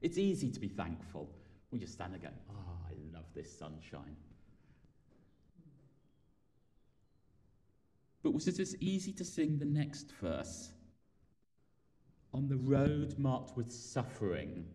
It's 0.00 0.16
easy 0.16 0.50
to 0.50 0.58
be 0.58 0.68
thankful. 0.68 1.28
We 1.70 1.78
just 1.78 1.92
stand 1.92 2.14
there 2.14 2.20
going, 2.20 2.34
Oh, 2.48 2.78
I 2.88 2.92
love 3.14 3.26
this 3.34 3.58
sunshine. 3.58 4.16
But 8.26 8.35
was 8.35 8.49
it 8.49 8.59
as 8.59 8.75
easy 8.80 9.12
to 9.12 9.25
sing 9.25 9.56
the 9.56 9.64
next 9.64 10.11
verse? 10.21 10.73
on 12.35 12.49
the 12.49 12.56
road 12.56 13.16
marked 13.18 13.56
with 13.56 13.71
suffering, 13.71 14.66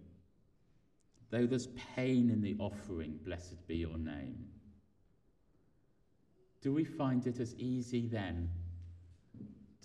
though 1.31 1.46
there's 1.46 1.67
pain 1.96 2.29
in 2.29 2.41
the 2.41 2.55
offering, 2.60 3.20
blessed 3.25 3.67
be 3.67 3.75
your 3.75 3.98
name. 3.98 4.48
Do 6.62 6.74
we 6.74 6.86
find 6.86 7.27
it 7.27 7.41
as 7.41 7.53
easy 7.55 8.08
then 8.08 8.50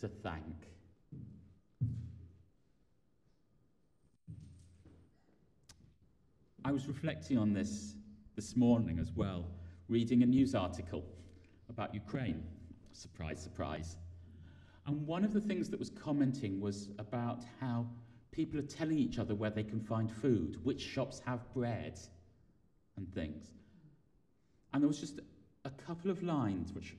to 0.01 0.07
thank? 0.07 0.71
I 6.65 6.71
was 6.71 6.87
reflecting 6.87 7.37
on 7.37 7.53
this 7.53 7.97
this 8.37 8.55
morning 8.55 9.01
as 9.01 9.11
well, 9.13 9.45
reading 9.89 10.23
a 10.23 10.27
news 10.27 10.55
article 10.55 11.05
about 11.69 11.93
Ukraine. 11.93 12.45
Surprise, 12.97 13.43
surprise. 13.43 13.97
And 14.87 15.07
one 15.07 15.25
of 15.25 15.35
the 15.35 15.41
things 15.41 15.69
that 15.69 15.79
was 15.79 15.91
commenting 15.91 16.61
was 16.61 16.88
about 16.99 17.45
how 17.61 17.87
people 18.31 18.59
are 18.59 18.62
telling 18.62 18.99
each 18.99 19.19
other 19.19 19.35
where 19.35 19.50
they 19.50 19.62
can 19.62 19.81
find 19.81 20.11
food, 20.11 20.59
which 20.65 20.81
shops 20.81 21.21
have 21.26 21.41
bread, 21.53 21.99
and 22.97 23.12
things. 23.12 23.53
And 24.73 24.83
there 24.83 24.88
was 24.88 24.99
just 24.99 25.21
a 25.65 25.71
couple 25.71 26.11
of 26.11 26.23
lines 26.23 26.73
which 26.73 26.97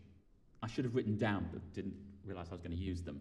I 0.62 0.68
should 0.68 0.86
have 0.86 0.96
written 0.96 1.18
down 1.18 1.50
but 1.52 1.74
didn't 1.74 1.96
realize 2.24 2.48
I 2.50 2.52
was 2.52 2.62
going 2.62 2.78
to 2.78 2.78
use 2.78 3.02
them. 3.02 3.20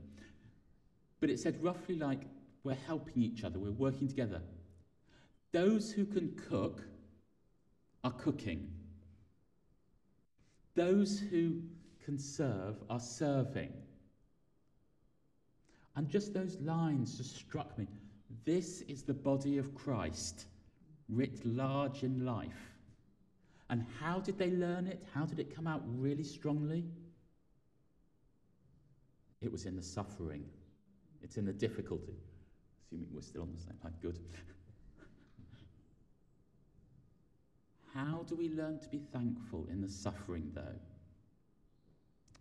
But 1.21 1.31
it 1.31 1.39
said 1.39 1.63
roughly 1.63 1.95
like, 1.95 2.23
we're 2.63 2.77
helping 2.87 3.23
each 3.23 3.45
other, 3.45 3.59
we're 3.59 3.71
working 3.71 4.09
together. 4.09 4.43
Those 5.53 5.93
who 5.93 6.05
can 6.05 6.39
cook 6.51 6.83
are 8.05 8.13
cooking. 8.13 8.71
Those 10.75 11.19
who 11.19 11.63
can 12.07 12.19
serve 12.19 12.77
are 12.89 13.01
serving. 13.01 13.73
And 15.97 16.09
just 16.09 16.33
those 16.33 16.57
lines 16.61 17.17
just 17.17 17.37
struck 17.37 17.77
me. 17.77 17.89
This 18.45 18.83
is 18.83 19.03
the 19.03 19.13
body 19.13 19.59
of 19.59 19.75
Christ, 19.75 20.45
writ 21.09 21.45
large 21.45 22.05
in 22.05 22.25
life. 22.25 22.75
And 23.71 23.85
how 24.01 24.21
did 24.21 24.39
they 24.39 24.53
learn 24.53 24.87
it? 24.87 25.03
How 25.13 25.25
did 25.25 25.41
it 25.41 25.55
come 25.55 25.67
out 25.67 25.83
really 25.85 26.23
strongly? 26.23 26.85
It 29.43 29.51
was 29.51 29.67
in 29.67 29.75
the 29.75 29.83
suffering, 29.83 30.45
it's 31.23 31.37
in 31.37 31.45
the 31.45 31.53
difficulty. 31.53 32.15
Assuming 32.87 33.09
we're 33.13 33.21
still 33.21 33.43
on 33.43 33.53
the 33.53 33.61
same 33.61 33.75
line, 33.83 33.95
good. 34.01 34.17
how 37.95 38.25
do 38.29 38.37
we 38.37 38.49
learn 38.51 38.79
to 38.79 38.89
be 38.89 39.01
thankful 39.13 39.67
in 39.69 39.81
the 39.81 39.89
suffering, 39.89 40.53
though? 40.55 40.79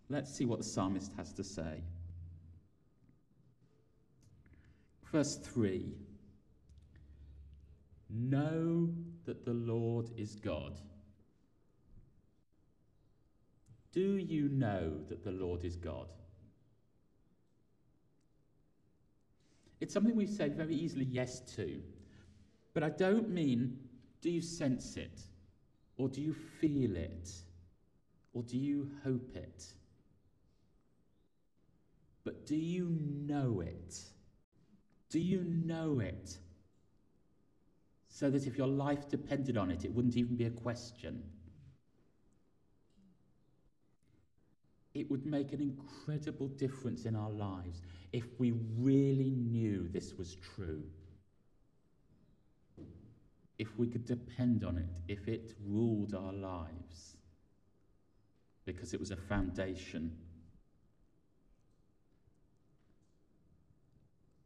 Let's 0.08 0.32
see 0.32 0.44
what 0.44 0.58
the 0.58 0.64
psalmist 0.64 1.12
has 1.16 1.32
to 1.32 1.44
say. 1.44 1.82
Verse 5.10 5.36
3 5.36 5.92
Know 8.08 8.90
that 9.24 9.44
the 9.44 9.54
Lord 9.54 10.10
is 10.16 10.36
God. 10.36 10.78
Do 13.92 14.16
you 14.16 14.48
know 14.48 14.92
that 15.08 15.24
the 15.24 15.32
Lord 15.32 15.64
is 15.64 15.76
God? 15.76 16.12
It's 19.80 19.92
something 19.92 20.14
we 20.14 20.26
say 20.26 20.48
very 20.48 20.74
easily 20.74 21.04
yes 21.04 21.40
to, 21.56 21.82
but 22.74 22.82
I 22.82 22.90
don't 22.90 23.28
mean 23.28 23.78
do 24.20 24.30
you 24.30 24.40
sense 24.40 24.96
it, 24.96 25.20
or 25.96 26.08
do 26.08 26.20
you 26.20 26.34
feel 26.60 26.96
it, 26.96 27.30
or 28.32 28.42
do 28.42 28.56
you 28.56 28.90
hope 29.04 29.34
it? 29.34 29.64
But 32.26 32.44
do 32.44 32.56
you 32.56 32.86
know 32.88 33.60
it? 33.60 34.00
Do 35.10 35.20
you 35.20 35.44
know 35.44 36.00
it? 36.00 36.38
So 38.08 38.30
that 38.30 38.48
if 38.48 38.58
your 38.58 38.66
life 38.66 39.08
depended 39.08 39.56
on 39.56 39.70
it, 39.70 39.84
it 39.84 39.94
wouldn't 39.94 40.16
even 40.16 40.34
be 40.34 40.44
a 40.46 40.50
question. 40.50 41.22
It 44.92 45.08
would 45.08 45.24
make 45.24 45.52
an 45.52 45.60
incredible 45.60 46.48
difference 46.48 47.04
in 47.04 47.14
our 47.14 47.30
lives 47.30 47.80
if 48.12 48.24
we 48.40 48.50
really 48.76 49.30
knew 49.30 49.88
this 49.88 50.18
was 50.18 50.34
true. 50.34 50.82
If 53.56 53.78
we 53.78 53.86
could 53.86 54.04
depend 54.04 54.64
on 54.64 54.78
it, 54.78 55.00
if 55.06 55.28
it 55.28 55.54
ruled 55.64 56.12
our 56.12 56.32
lives, 56.32 57.16
because 58.64 58.92
it 58.92 59.00
was 59.00 59.12
a 59.12 59.16
foundation. 59.16 60.25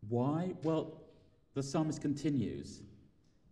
Why? 0.08 0.54
Well, 0.62 1.00
the 1.54 1.62
psalmist 1.62 2.00
continues 2.00 2.82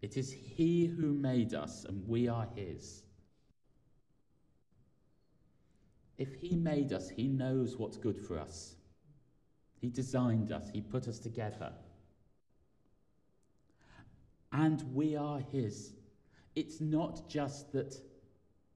It 0.03 0.17
is 0.17 0.33
He 0.33 0.87
who 0.87 1.13
made 1.13 1.55
us, 1.55 1.85
and 1.85 2.07
we 2.09 2.29
are 2.29 2.49
His. 2.55 3.03
If 6.17 6.35
He 6.35 6.57
made 6.57 6.93
us, 6.93 7.09
He 7.11 7.29
knows 7.29 7.77
what's 7.77 7.97
good 7.97 8.19
for 8.19 8.39
us. 8.39 8.77
He 9.81 9.89
designed 9.89 10.51
us, 10.53 10.71
He 10.71 10.81
put 10.81 11.07
us 11.07 11.19
together. 11.19 11.73
And 14.53 14.83
we 14.95 15.15
are 15.15 15.41
His. 15.41 15.93
It's 16.57 16.81
not 16.81 17.29
just 17.29 17.73
that 17.73 17.95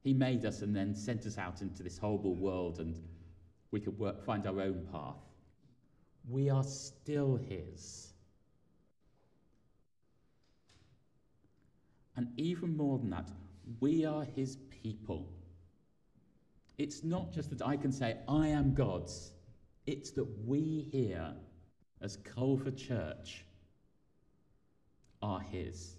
He 0.03 0.13
made 0.13 0.45
us 0.45 0.61
and 0.61 0.75
then 0.75 0.95
sent 0.95 1.25
us 1.25 1.37
out 1.37 1.61
into 1.61 1.83
this 1.83 1.97
horrible 1.97 2.35
world 2.35 2.79
and 2.79 2.97
we 3.71 3.79
could 3.79 3.97
work, 3.97 4.23
find 4.23 4.45
our 4.45 4.61
own 4.61 4.87
path. 4.91 5.22
We 6.29 6.49
are 6.49 6.63
still 6.63 7.35
His. 7.35 8.13
And 12.15 12.27
even 12.37 12.77
more 12.77 12.99
than 12.99 13.09
that, 13.09 13.29
we 13.79 14.05
are 14.05 14.23
His 14.23 14.57
people. 14.69 15.27
It's 16.77 17.03
not 17.03 17.31
just 17.31 17.49
that 17.49 17.65
I 17.65 17.75
can 17.77 17.91
say, 17.91 18.17
I 18.27 18.47
am 18.47 18.73
God's. 18.73 19.31
It's 19.85 20.11
that 20.11 20.27
we 20.45 20.87
here, 20.91 21.33
as 22.01 22.17
Culver 22.17 22.71
Church, 22.71 23.45
are 25.21 25.39
His, 25.39 25.95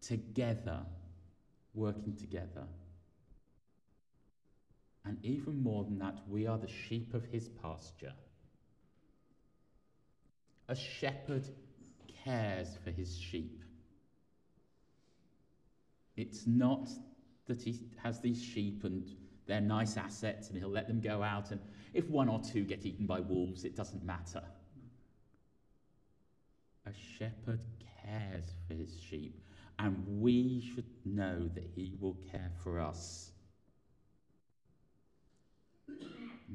together, 0.00 0.80
working 1.74 2.16
together. 2.16 2.66
And 5.04 5.18
even 5.24 5.62
more 5.62 5.84
than 5.84 5.98
that, 5.98 6.18
we 6.28 6.46
are 6.46 6.58
the 6.58 6.68
sheep 6.68 7.14
of 7.14 7.24
His 7.24 7.48
pasture. 7.48 8.12
A 10.70 10.76
shepherd 10.76 11.48
cares 12.24 12.78
for 12.84 12.92
his 12.92 13.18
sheep. 13.18 13.64
It's 16.16 16.46
not 16.46 16.88
that 17.46 17.60
he 17.60 17.80
has 18.00 18.20
these 18.20 18.40
sheep 18.40 18.84
and 18.84 19.10
they're 19.46 19.60
nice 19.60 19.96
assets 19.96 20.48
and 20.48 20.56
he'll 20.56 20.68
let 20.68 20.86
them 20.86 21.00
go 21.00 21.24
out. 21.24 21.50
And 21.50 21.60
if 21.92 22.08
one 22.08 22.28
or 22.28 22.40
two 22.40 22.62
get 22.62 22.86
eaten 22.86 23.04
by 23.04 23.18
wolves, 23.18 23.64
it 23.64 23.74
doesn't 23.74 24.04
matter. 24.04 24.44
A 26.86 26.92
shepherd 27.18 27.58
cares 28.04 28.54
for 28.68 28.74
his 28.74 28.96
sheep, 29.00 29.42
and 29.80 30.04
we 30.20 30.60
should 30.72 30.86
know 31.04 31.50
that 31.52 31.64
he 31.74 31.96
will 32.00 32.16
care 32.30 32.52
for 32.62 32.78
us. 32.78 33.32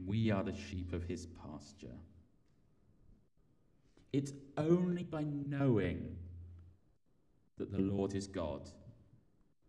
We 0.06 0.32
are 0.32 0.43
the 0.43 0.56
sheep 0.56 0.93
of 0.93 1.04
his 1.04 1.25
pasture. 1.25 1.97
It's 4.15 4.32
only 4.56 5.04
by 5.04 5.25
knowing 5.25 6.15
that 7.58 7.69
the 7.69 7.80
Lord 7.82 8.13
is 8.13 8.28
God 8.28 8.62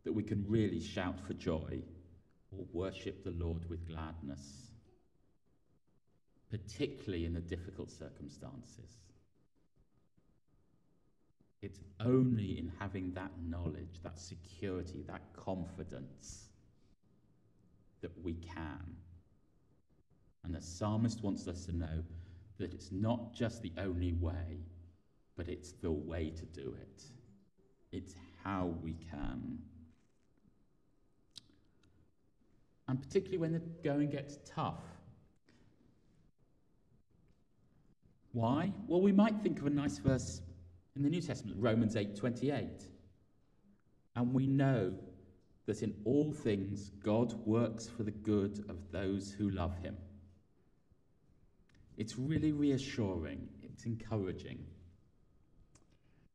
that 0.04 0.12
we 0.12 0.22
can 0.22 0.44
really 0.46 0.80
shout 0.80 1.18
for 1.26 1.34
joy 1.34 1.82
or 2.52 2.64
worship 2.72 3.24
the 3.24 3.32
Lord 3.32 3.68
with 3.68 3.88
gladness, 3.88 4.70
particularly 6.48 7.24
in 7.24 7.34
the 7.34 7.40
difficult 7.40 7.90
circumstances. 7.90 8.98
It's 11.60 11.80
only 11.98 12.56
in 12.56 12.70
having 12.78 13.14
that 13.14 13.32
knowledge, 13.44 14.00
that 14.04 14.20
security, 14.20 15.02
that 15.08 15.22
confidence 15.32 16.50
that 18.00 18.12
we 18.22 18.34
can. 18.34 18.94
And 20.44 20.54
the 20.54 20.62
psalmist 20.62 21.24
wants 21.24 21.48
us 21.48 21.66
to 21.66 21.76
know 21.76 22.04
that 22.58 22.72
it's 22.72 22.90
not 22.90 23.34
just 23.34 23.62
the 23.62 23.72
only 23.78 24.12
way, 24.12 24.64
but 25.36 25.48
it's 25.48 25.72
the 25.72 25.90
way 25.90 26.30
to 26.30 26.44
do 26.46 26.74
it. 26.80 27.02
It's 27.92 28.14
how 28.42 28.74
we 28.82 28.94
can. 29.10 29.58
And 32.88 33.02
particularly 33.02 33.38
when 33.38 33.52
the 33.52 33.60
going 33.82 34.10
gets 34.10 34.38
tough. 34.46 34.82
Why? 38.32 38.72
Well, 38.86 39.00
we 39.00 39.12
might 39.12 39.40
think 39.42 39.58
of 39.60 39.66
a 39.66 39.70
nice 39.70 39.98
verse 39.98 40.42
in 40.94 41.02
the 41.02 41.10
New 41.10 41.20
Testament, 41.20 41.56
Romans 41.60 41.96
8:28. 41.96 42.88
And 44.14 44.32
we 44.32 44.46
know 44.46 44.94
that 45.66 45.82
in 45.82 45.94
all 46.04 46.32
things 46.32 46.90
God 47.02 47.34
works 47.46 47.88
for 47.88 48.02
the 48.02 48.10
good 48.10 48.64
of 48.68 48.90
those 48.92 49.32
who 49.32 49.50
love 49.50 49.76
him. 49.78 49.96
It's 51.96 52.18
really 52.18 52.52
reassuring, 52.52 53.48
it's 53.62 53.86
encouraging. 53.86 54.58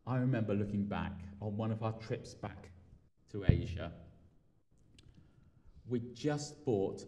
I 0.07 0.17
remember 0.17 0.55
looking 0.55 0.85
back 0.85 1.13
on 1.39 1.55
one 1.55 1.71
of 1.71 1.83
our 1.83 1.93
trips 1.93 2.33
back 2.33 2.71
to 3.31 3.45
Asia. 3.47 3.91
We 5.87 6.01
just 6.13 6.65
bought 6.65 7.05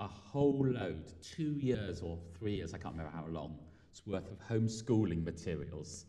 a 0.00 0.06
whole 0.06 0.66
load, 0.66 1.12
two 1.22 1.52
years 1.58 2.00
or 2.00 2.18
three 2.38 2.56
years, 2.56 2.72
I 2.72 2.78
can't 2.78 2.94
remember 2.94 3.12
how 3.14 3.26
long, 3.26 3.58
it's 3.90 4.06
worth 4.06 4.30
of 4.30 4.38
homeschooling 4.48 5.22
materials 5.22 6.06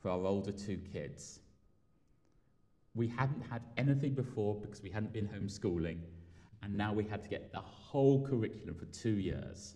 for 0.00 0.08
our 0.10 0.24
older 0.24 0.52
two 0.52 0.78
kids. 0.90 1.40
We 2.94 3.08
hadn't 3.08 3.42
had 3.42 3.60
anything 3.76 4.14
before 4.14 4.54
because 4.54 4.82
we 4.82 4.90
hadn't 4.90 5.12
been 5.12 5.28
homeschooling, 5.28 5.98
and 6.62 6.74
now 6.74 6.94
we 6.94 7.04
had 7.04 7.22
to 7.24 7.28
get 7.28 7.52
the 7.52 7.60
whole 7.60 8.26
curriculum 8.26 8.74
for 8.74 8.86
two 8.86 9.18
years 9.18 9.74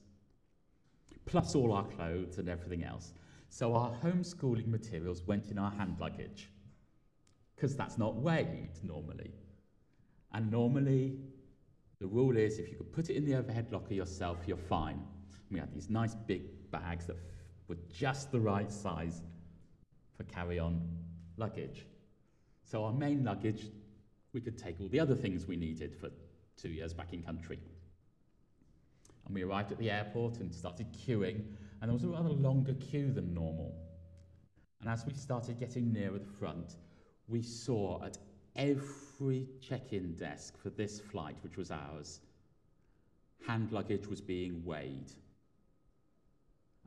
plus 1.31 1.55
all 1.55 1.73
our 1.73 1.85
clothes 1.85 2.39
and 2.39 2.49
everything 2.49 2.85
else. 2.85 3.15
So 3.49 3.75
our 3.75 3.93
homeschooling 4.03 4.67
materials 4.67 5.23
went 5.27 5.51
in 5.51 5.59
our 5.59 5.71
hand 5.71 5.97
luggage 6.01 6.51
because 7.55 7.77
that's 7.77 7.99
not 7.99 8.17
weighed 8.17 8.71
normally. 8.83 9.31
And 10.33 10.51
normally, 10.51 11.19
the 12.01 12.07
rule 12.07 12.37
is 12.37 12.59
if 12.59 12.71
you 12.71 12.77
could 12.77 12.93
put 12.93 13.11
it 13.11 13.17
in 13.17 13.25
the 13.25 13.37
overhead 13.37 13.67
locker 13.71 13.95
yourself, 13.95 14.39
you're 14.47 14.57
fine. 14.57 15.01
We 15.51 15.59
had 15.59 15.73
these 15.73 15.89
nice 15.91 16.15
big 16.15 16.71
bags 16.71 17.07
that 17.07 17.17
were 17.69 17.79
just 17.93 18.33
the 18.33 18.41
right 18.41 18.71
size 18.71 19.23
for 20.17 20.25
carry 20.25 20.59
on 20.59 20.81
luggage. 21.37 21.87
So 22.65 22.85
our 22.85 22.93
main 22.93 23.25
luggage, 23.25 23.67
we 24.33 24.41
could 24.41 24.59
take 24.59 24.81
all 24.81 24.89
the 24.89 25.01
other 25.01 25.15
things 25.15 25.47
we 25.47 25.57
needed 25.57 25.95
for 25.95 26.11
two 26.57 26.71
years 26.71 26.93
back 26.93 27.13
in 27.13 27.23
country. 27.23 27.59
And 29.31 29.37
we 29.37 29.45
arrived 29.45 29.71
at 29.71 29.79
the 29.79 29.93
airport 29.93 30.39
and 30.39 30.53
started 30.53 30.89
queuing, 30.93 31.45
and 31.81 31.89
there 31.89 31.93
was 31.93 32.03
a 32.03 32.09
rather 32.09 32.31
longer 32.31 32.75
queue 32.75 33.13
than 33.13 33.33
normal. 33.33 33.73
And 34.81 34.91
as 34.91 35.07
we 35.07 35.13
started 35.13 35.61
getting 35.61 35.93
nearer 35.93 36.19
the 36.19 36.25
front, 36.25 36.75
we 37.29 37.41
saw 37.41 38.03
at 38.03 38.19
every 38.57 39.47
check 39.61 39.93
in 39.93 40.17
desk 40.17 40.59
for 40.61 40.71
this 40.71 40.99
flight, 40.99 41.37
which 41.45 41.57
was 41.57 41.71
ours, 41.71 42.19
hand 43.47 43.71
luggage 43.71 44.09
was 44.09 44.21
being 44.21 44.65
weighed. 44.65 45.13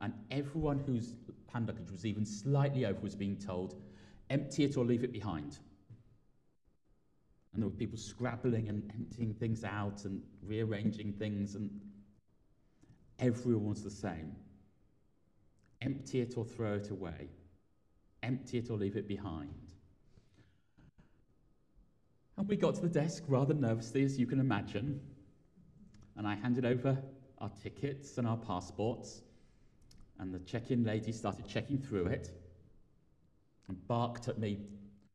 And 0.02 0.12
everyone 0.30 0.80
whose 0.80 1.14
hand 1.50 1.68
luggage 1.68 1.90
was 1.90 2.04
even 2.04 2.26
slightly 2.26 2.84
over 2.84 3.00
was 3.00 3.14
being 3.14 3.38
told, 3.38 3.80
empty 4.28 4.64
it 4.64 4.76
or 4.76 4.84
leave 4.84 5.02
it 5.02 5.14
behind. 5.14 5.60
And 7.54 7.62
there 7.62 7.70
were 7.70 7.74
people 7.74 7.96
scrabbling 7.96 8.68
and 8.68 8.92
emptying 8.94 9.32
things 9.32 9.64
out 9.64 10.04
and 10.04 10.20
rearranging 10.42 11.14
things, 11.14 11.54
and 11.54 11.70
everyone 13.18 13.70
was 13.70 13.82
the 13.82 13.90
same. 13.90 14.34
Empty 15.80 16.20
it 16.20 16.34
or 16.36 16.44
throw 16.44 16.74
it 16.74 16.90
away. 16.90 17.28
Empty 18.22 18.58
it 18.58 18.70
or 18.70 18.76
leave 18.76 18.96
it 18.96 19.06
behind. 19.06 19.54
And 22.36 22.48
we 22.48 22.56
got 22.56 22.74
to 22.76 22.80
the 22.80 22.88
desk 22.88 23.22
rather 23.28 23.54
nervously, 23.54 24.02
as 24.02 24.18
you 24.18 24.26
can 24.26 24.40
imagine. 24.40 25.00
And 26.16 26.26
I 26.26 26.34
handed 26.34 26.64
over 26.64 26.98
our 27.38 27.50
tickets 27.62 28.18
and 28.18 28.26
our 28.26 28.36
passports. 28.36 29.22
And 30.18 30.32
the 30.32 30.38
check 30.40 30.70
in 30.70 30.84
lady 30.84 31.12
started 31.12 31.46
checking 31.46 31.78
through 31.78 32.06
it 32.06 32.30
and 33.68 33.86
barked 33.86 34.28
at 34.28 34.38
me, 34.38 34.58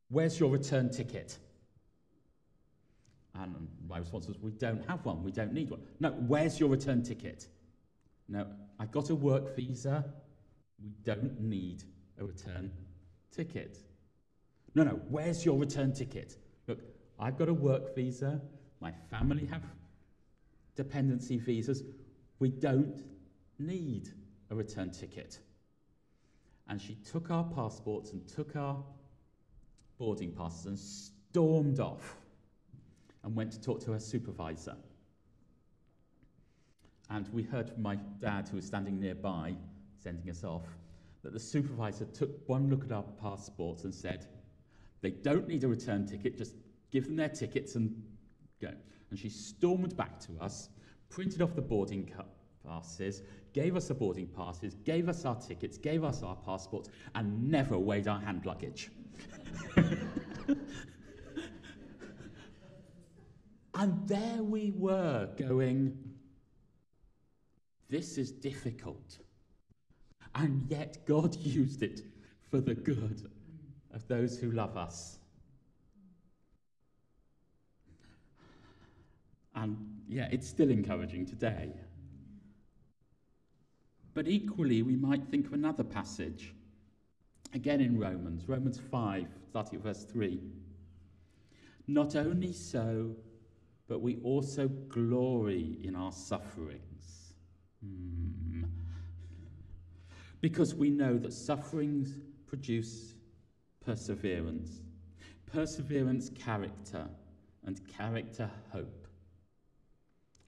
Where's 0.10 0.40
your 0.40 0.50
return 0.50 0.90
ticket? 0.90 1.38
And 3.36 3.68
my 3.88 4.00
response 4.00 4.28
was, 4.28 4.40
We 4.40 4.52
don't 4.52 4.84
have 4.88 5.06
one. 5.06 5.24
We 5.24 5.32
don't 5.32 5.54
need 5.54 5.70
one. 5.70 5.82
No, 6.00 6.12
where's 6.12 6.60
your 6.60 6.70
return 6.70 7.04
ticket? 7.04 7.48
No, 8.30 8.46
I 8.80 8.86
got 8.86 9.10
a 9.10 9.16
work 9.16 9.56
visa. 9.56 10.06
We 10.82 10.92
don't 11.04 11.42
need 11.42 11.84
a 12.20 12.24
return 12.24 12.72
ticket. 13.32 13.80
No, 14.76 14.84
no, 14.84 15.02
where's 15.10 15.44
your 15.44 15.58
return 15.58 15.94
ticket? 15.94 16.38
Look, 16.68 16.80
I've 17.20 17.38
got 17.38 17.50
a 17.50 17.54
work 17.54 17.96
visa. 17.96 18.40
My 18.80 18.92
family 19.10 19.46
have 19.48 19.64
dependency 20.76 21.38
visas. 21.38 21.84
We 22.38 22.50
don't 22.50 23.04
need 23.58 24.10
a 24.52 24.56
return 24.56 24.92
ticket. 24.92 25.40
And 26.68 26.80
she 26.80 26.96
took 26.96 27.32
our 27.32 27.44
passports 27.44 28.12
and 28.14 28.28
took 28.28 28.56
our 28.56 28.78
boarding 29.98 30.32
passes 30.32 30.66
and 30.68 30.80
stormed 30.80 31.80
off 31.80 32.16
and 33.24 33.36
went 33.36 33.52
to 33.54 33.62
talk 33.62 33.84
to 33.86 33.92
her 33.92 34.00
supervisor. 34.00 34.78
And 37.10 37.28
we 37.30 37.44
heard 37.44 37.70
from 37.70 37.82
my 37.82 37.96
dad, 38.20 38.48
who 38.50 38.58
was 38.58 38.66
standing 38.66 39.00
nearby, 39.00 39.56
sending 39.98 40.30
us 40.30 40.44
off, 40.44 40.66
that 41.24 41.34
the 41.34 41.40
supervisor 41.40 42.06
took 42.06 42.48
one 42.48 42.70
look 42.70 42.86
at 42.86 42.92
our 42.92 43.04
passports 43.22 43.84
and 43.84 43.94
said, 43.94 44.28
They 45.02 45.12
don't 45.12 45.48
need 45.48 45.64
a 45.64 45.68
return 45.68 46.06
ticket, 46.06 46.38
just 46.38 46.54
give 46.92 47.06
them 47.06 47.16
their 47.16 47.30
tickets 47.30 47.76
and 47.76 48.02
go. 48.62 48.72
And 49.10 49.18
she 49.18 49.30
stormed 49.30 49.98
back 49.98 50.20
to 50.22 50.32
us, 50.40 50.70
printed 51.10 51.42
off 51.42 51.56
the 51.56 51.62
boarding 51.62 52.12
passes, 52.66 53.24
gave 53.54 53.76
us 53.76 53.88
the 53.88 53.96
boarding 53.96 54.28
passes, 54.28 54.76
gave 54.86 55.10
us 55.10 55.26
our 55.26 55.36
tickets, 55.36 55.78
gave 55.78 56.04
us 56.04 56.22
our 56.22 56.36
passports, 56.36 56.90
and 57.16 57.50
never 57.50 57.78
weighed 57.78 58.08
our 58.08 58.20
hand 58.20 58.46
luggage. 58.46 58.92
and 63.74 64.08
there 64.08 64.44
we 64.44 64.72
were 64.72 65.30
going, 65.38 65.98
this 67.90 68.18
is 68.18 68.32
difficult. 68.32 69.18
And 70.36 70.66
yet 70.70 71.06
God 71.06 71.36
used 71.40 71.84
it 71.84 72.02
for 72.50 72.62
the 72.62 72.76
good 72.76 73.30
of 73.94 74.08
those 74.08 74.38
who 74.38 74.52
love 74.52 74.78
us. 74.78 75.18
And 79.56 79.78
yeah, 80.08 80.28
it's 80.32 80.48
still 80.48 80.70
encouraging 80.70 81.26
today. 81.26 81.74
But 84.14 84.28
equally, 84.28 84.82
we 84.82 84.96
might 84.96 85.28
think 85.28 85.48
of 85.48 85.54
another 85.54 85.84
passage, 85.84 86.54
again 87.54 87.82
in 87.82 88.00
Romans, 88.00 88.48
Romans 88.48 88.80
5, 88.92 89.28
starting 89.50 89.76
at 89.80 89.84
verse 89.84 90.04
3. 90.04 90.40
Not 91.88 92.16
only 92.16 92.54
so, 92.54 93.16
but 93.88 94.02
we 94.02 94.18
also 94.18 94.68
glory 94.68 95.78
in 95.84 95.96
our 95.96 96.12
sufferings. 96.12 96.89
Hmm. 97.84 98.64
Because 100.42 100.74
we 100.74 100.90
know 100.90 101.18
that 101.18 101.34
sufferings 101.34 102.14
produce 102.48 103.14
perseverance, 103.86 104.82
perseverance, 105.52 106.30
character, 106.30 107.08
and 107.66 107.80
character, 107.88 108.50
hope. 108.72 109.08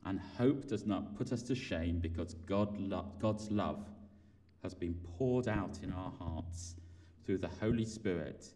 And 0.06 0.20
hope 0.38 0.67
does 0.67 0.86
not 0.86 1.15
put 1.15 1.32
us 1.32 1.44
to 1.44 1.56
shame 1.56 2.00
because 2.00 2.34
God 2.34 2.78
lo- 2.80 3.12
God's 3.20 3.52
love 3.52 3.86
has 4.63 4.74
been 4.74 4.96
poured 5.17 5.48
out 5.48 5.80
in 5.84 5.91
our 5.91 6.12
hearts 6.20 6.76
through 7.26 7.39
the 7.39 7.50
Holy 7.60 7.86
Spirit 7.86 8.48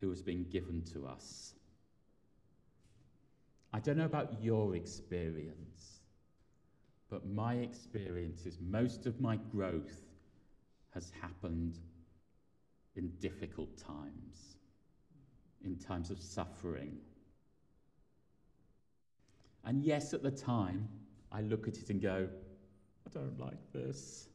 who 0.00 0.10
has 0.10 0.22
been 0.22 0.44
given 0.44 0.82
to 0.92 1.06
us. 1.06 1.54
I 3.72 3.80
don't 3.80 3.96
know 3.96 4.04
about 4.04 4.42
your 4.42 4.76
experience, 4.76 5.93
but 7.14 7.24
my 7.24 7.54
experience 7.54 8.44
is 8.44 8.58
most 8.60 9.06
of 9.06 9.20
my 9.20 9.36
growth 9.36 10.02
has 10.92 11.12
happened 11.22 11.78
in 12.96 13.08
difficult 13.20 13.76
times, 13.78 14.56
in 15.64 15.76
times 15.76 16.10
of 16.10 16.20
suffering 16.20 16.98
and 19.64 19.82
yes, 19.82 20.12
at 20.12 20.22
the 20.22 20.30
time, 20.30 20.88
I 21.32 21.40
look 21.40 21.66
at 21.66 21.78
it 21.78 21.88
and 21.88 22.00
go, 22.00 22.28
I 23.06 23.10
don't 23.10 23.38
like 23.40 23.72
this. 23.72 24.28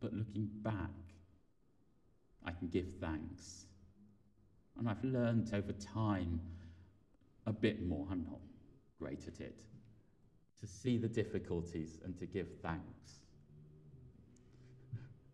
But 0.00 0.12
looking 0.12 0.50
back, 0.62 0.90
I 2.44 2.52
can 2.52 2.68
give 2.68 2.88
thanks. 3.00 3.66
And 4.78 4.88
I've 4.88 5.02
learned 5.02 5.50
over 5.52 5.72
time 5.72 6.40
a 7.46 7.52
bit 7.52 7.82
more. 7.82 8.06
I'm 8.10 8.24
not 8.24 8.40
great 9.00 9.26
at 9.26 9.40
it. 9.40 9.56
To 10.60 10.66
see 10.66 10.98
the 10.98 11.08
difficulties 11.08 11.98
and 12.04 12.16
to 12.18 12.26
give 12.26 12.46
thanks. 12.62 13.20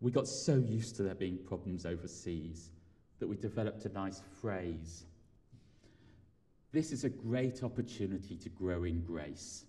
We 0.00 0.10
got 0.12 0.28
so 0.28 0.54
used 0.54 0.96
to 0.96 1.02
there 1.02 1.14
being 1.14 1.38
problems 1.38 1.84
overseas 1.84 2.70
that 3.18 3.26
we 3.26 3.36
developed 3.36 3.84
a 3.84 3.88
nice 3.88 4.22
phrase 4.40 5.04
this 6.76 6.92
is 6.92 7.04
a 7.04 7.08
great 7.08 7.62
opportunity 7.62 8.36
to 8.36 8.50
grow 8.50 8.84
in 8.84 9.00
grace. 9.00 9.64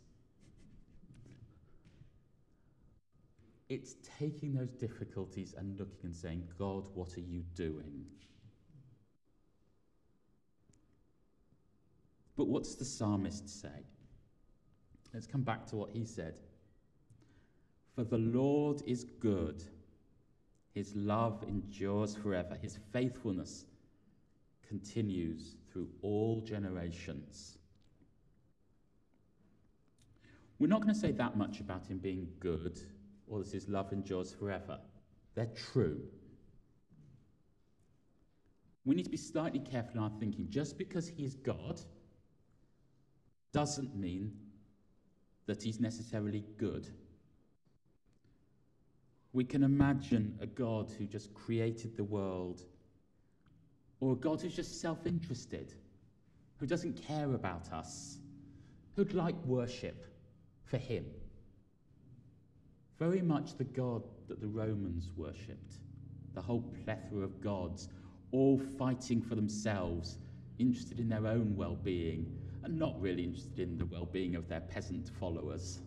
It's 3.69 3.95
taking 4.19 4.53
those 4.53 4.71
difficulties 4.71 5.55
and 5.57 5.79
looking 5.79 6.03
and 6.03 6.13
saying, 6.13 6.43
God, 6.59 6.83
what 6.95 7.15
are 7.15 7.21
you 7.21 7.43
doing? 7.55 8.05
But 12.37 12.47
what's 12.47 12.75
the 12.75 12.85
psalmist 12.85 13.49
say? 13.49 13.83
Let's 15.13 15.25
come 15.25 15.41
back 15.41 15.65
to 15.67 15.75
what 15.75 15.89
he 15.91 16.05
said. 16.05 16.35
For 17.95 18.03
the 18.03 18.19
Lord 18.19 18.83
is 18.85 19.03
good, 19.19 19.63
his 20.75 20.95
love 20.95 21.43
endures 21.47 22.15
forever, 22.15 22.55
his 22.61 22.77
faithfulness 22.93 23.65
continues 24.67 25.55
through 25.71 25.89
all 26.03 26.41
generations. 26.41 27.57
We're 30.59 30.67
not 30.67 30.81
going 30.81 30.93
to 30.93 30.99
say 30.99 31.11
that 31.13 31.35
much 31.35 31.59
about 31.59 31.87
him 31.87 31.97
being 31.97 32.27
good 32.39 32.79
or 33.27 33.39
that 33.39 33.51
his 33.51 33.67
love 33.67 33.91
endures 33.93 34.31
forever. 34.31 34.79
They're 35.33 35.49
true. 35.55 36.01
We 38.85 38.95
need 38.95 39.03
to 39.03 39.09
be 39.09 39.17
slightly 39.17 39.59
careful 39.59 39.97
in 39.97 40.03
our 40.03 40.11
thinking. 40.19 40.47
Just 40.49 40.77
because 40.77 41.07
he 41.07 41.23
is 41.23 41.35
God 41.35 41.81
doesn't 43.51 43.95
mean 43.95 44.33
that 45.45 45.63
he's 45.63 45.79
necessarily 45.79 46.43
good. 46.57 46.87
We 49.33 49.43
can 49.43 49.63
imagine 49.63 50.37
a 50.41 50.47
God 50.47 50.91
who 50.97 51.05
just 51.05 51.33
created 51.33 51.95
the 51.95 52.03
world 52.03 52.63
or 53.99 54.13
a 54.13 54.15
God 54.15 54.41
who's 54.41 54.55
just 54.55 54.79
self 54.81 55.05
interested, 55.05 55.73
who 56.57 56.65
doesn't 56.65 57.01
care 57.01 57.33
about 57.33 57.71
us, 57.71 58.17
who'd 58.95 59.13
like 59.13 59.35
worship 59.45 60.05
for 60.65 60.77
him. 60.77 61.05
Very 62.99 63.21
much 63.21 63.57
the 63.57 63.63
God 63.63 64.03
that 64.27 64.41
the 64.41 64.47
Romans 64.47 65.11
worshipped, 65.15 65.75
the 66.33 66.41
whole 66.41 66.63
plethora 66.83 67.23
of 67.23 67.41
gods, 67.41 67.89
all 68.31 68.59
fighting 68.77 69.21
for 69.21 69.35
themselves, 69.35 70.17
interested 70.59 70.99
in 70.99 71.09
their 71.09 71.27
own 71.27 71.55
well 71.55 71.75
being, 71.75 72.25
not 72.69 72.99
really 73.01 73.23
interested 73.23 73.69
in 73.69 73.77
the 73.77 73.85
well 73.85 74.05
being 74.05 74.35
of 74.35 74.47
their 74.47 74.61
peasant 74.61 75.09
followers. 75.19 75.79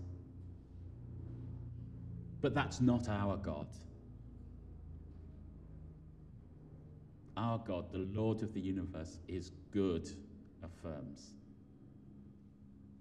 But 2.40 2.54
that's 2.54 2.80
not 2.80 3.08
our 3.08 3.36
God. 3.36 3.66
Our 7.36 7.58
God, 7.58 7.92
the 7.92 8.06
Lord 8.12 8.42
of 8.42 8.52
the 8.54 8.60
universe, 8.60 9.18
is 9.28 9.52
good, 9.72 10.10
affirms 10.62 11.30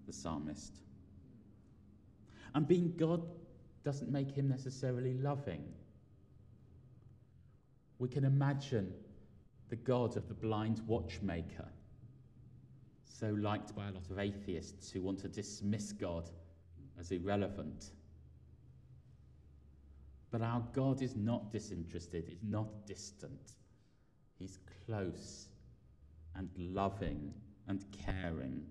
the 0.07 0.13
psalmist. 0.13 0.77
And 2.55 2.67
being 2.67 2.93
God 2.97 3.21
doesn't 3.83 4.11
make 4.11 4.31
him 4.31 4.49
necessarily 4.49 5.13
loving. 5.13 5.63
We 7.99 8.07
can 8.07 8.23
imagine 8.23 8.93
the 9.69 9.75
God 9.75 10.17
of 10.17 10.27
the 10.27 10.33
blind 10.33 10.81
watchmaker, 10.87 11.67
so 13.19 13.35
liked 13.37 13.75
by 13.75 13.89
a 13.89 13.91
lot 13.91 14.09
of 14.09 14.17
atheists 14.17 14.89
who 14.91 15.01
want 15.01 15.19
to 15.19 15.27
dismiss 15.27 15.91
God 15.91 16.29
as 16.97 17.11
irrelevant. 17.11 17.91
But 20.31 20.41
our 20.41 20.63
God 20.73 21.01
is 21.01 21.15
not 21.17 21.51
disinterested, 21.51 22.25
he's 22.27 22.43
not 22.43 22.85
distant. 22.85 23.55
He's 24.37 24.59
close 24.85 25.49
and 26.35 26.49
loving 26.57 27.33
and 27.67 27.83
caring. 27.91 28.63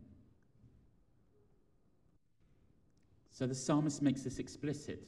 So 3.31 3.47
the 3.47 3.55
psalmist 3.55 4.01
makes 4.01 4.23
this 4.23 4.39
explicit 4.39 5.07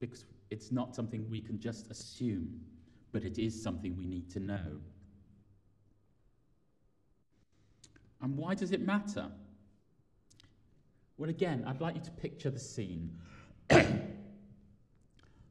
because 0.00 0.24
it's 0.50 0.72
not 0.72 0.94
something 0.94 1.28
we 1.28 1.42
can 1.42 1.60
just 1.60 1.90
assume, 1.90 2.60
but 3.12 3.24
it 3.24 3.38
is 3.38 3.62
something 3.62 3.96
we 3.96 4.06
need 4.06 4.30
to 4.30 4.40
know. 4.40 4.80
And 8.20 8.36
why 8.36 8.54
does 8.54 8.72
it 8.72 8.80
matter? 8.80 9.30
Well, 11.16 11.30
again, 11.30 11.64
I'd 11.66 11.80
like 11.80 11.94
you 11.94 12.00
to 12.02 12.10
picture 12.12 12.50
the 12.50 12.58
scene. 12.58 13.16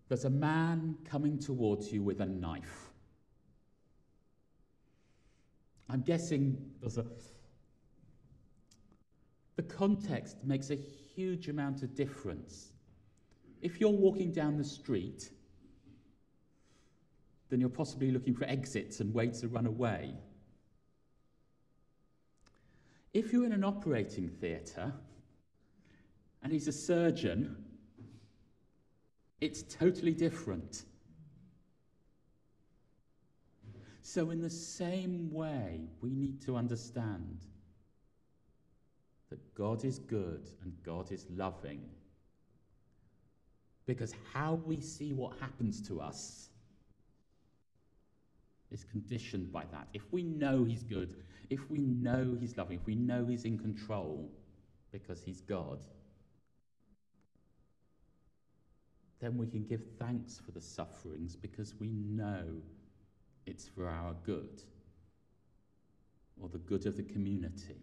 There's 0.08 0.26
a 0.26 0.30
man 0.30 0.98
coming 1.10 1.38
towards 1.38 1.92
you 1.92 2.02
with 2.02 2.22
a 2.22 2.26
knife. 2.26 2.88
I'm 5.90 6.02
guessing 6.02 6.58
there's 6.82 6.98
a. 6.98 7.06
The 9.56 9.64
context 9.64 10.44
makes 10.44 10.70
a 10.70 10.76
huge 10.76 11.50
amount 11.50 11.82
of 11.82 11.96
difference. 11.96 12.72
If 13.62 13.80
you're 13.80 13.90
walking 13.90 14.32
down 14.32 14.58
the 14.58 14.64
street, 14.64 15.30
then 17.50 17.60
you're 17.60 17.70
possibly 17.70 18.12
looking 18.12 18.36
for 18.36 18.44
exits 18.46 19.00
and 19.00 19.14
ways 19.14 19.42
to 19.42 19.48
run 19.48 19.66
away. 19.66 20.14
If 23.18 23.34
you're 23.34 23.48
in 23.48 23.52
an 23.52 23.64
operating 23.64 24.30
theatre 24.30 24.94
and 26.44 26.54
he's 26.54 26.68
a 26.68 26.72
surgeon, 26.72 27.66
it's 29.42 29.64
totally 29.64 30.14
different. 30.14 30.84
So, 34.04 34.30
in 34.30 34.40
the 34.40 34.52
same 34.52 35.34
way, 35.34 35.88
we 36.00 36.12
need 36.12 36.44
to 36.44 36.56
understand 36.56 37.40
that 39.32 39.56
God 39.56 39.84
is 39.84 39.98
good 39.98 40.48
and 40.62 40.72
God 40.84 41.12
is 41.12 41.26
loving. 41.32 41.90
Because 43.88 44.14
how 44.32 44.62
we 44.64 44.80
see 44.80 45.14
what 45.14 45.40
happens 45.40 45.82
to 45.88 46.02
us 46.02 46.50
is 48.72 48.84
conditioned 48.84 49.52
by 49.52 49.64
that. 49.72 49.88
If 49.94 50.04
we 50.12 50.24
know 50.24 50.64
He's 50.64 50.84
good, 50.84 51.16
if 51.50 51.70
we 51.70 51.80
know 51.80 52.36
He's 52.40 52.58
loving, 52.58 52.80
if 52.80 52.86
we 52.86 52.96
know 52.96 53.26
He's 53.26 53.46
in 53.46 53.58
control 53.58 54.30
because 54.92 55.24
He's 55.24 55.42
God, 55.42 55.86
then 59.20 59.38
we 59.38 59.48
can 59.48 59.64
give 59.64 59.84
thanks 60.00 60.40
for 60.44 60.52
the 60.52 60.62
sufferings 60.62 61.36
because 61.36 61.74
we 61.80 61.90
know 61.90 62.44
it's 63.46 63.68
for 63.68 63.88
our 63.88 64.14
good 64.24 64.62
or 66.42 66.50
the 66.50 66.60
good 66.60 66.86
of 66.86 66.98
the 66.98 67.04
community 67.04 67.82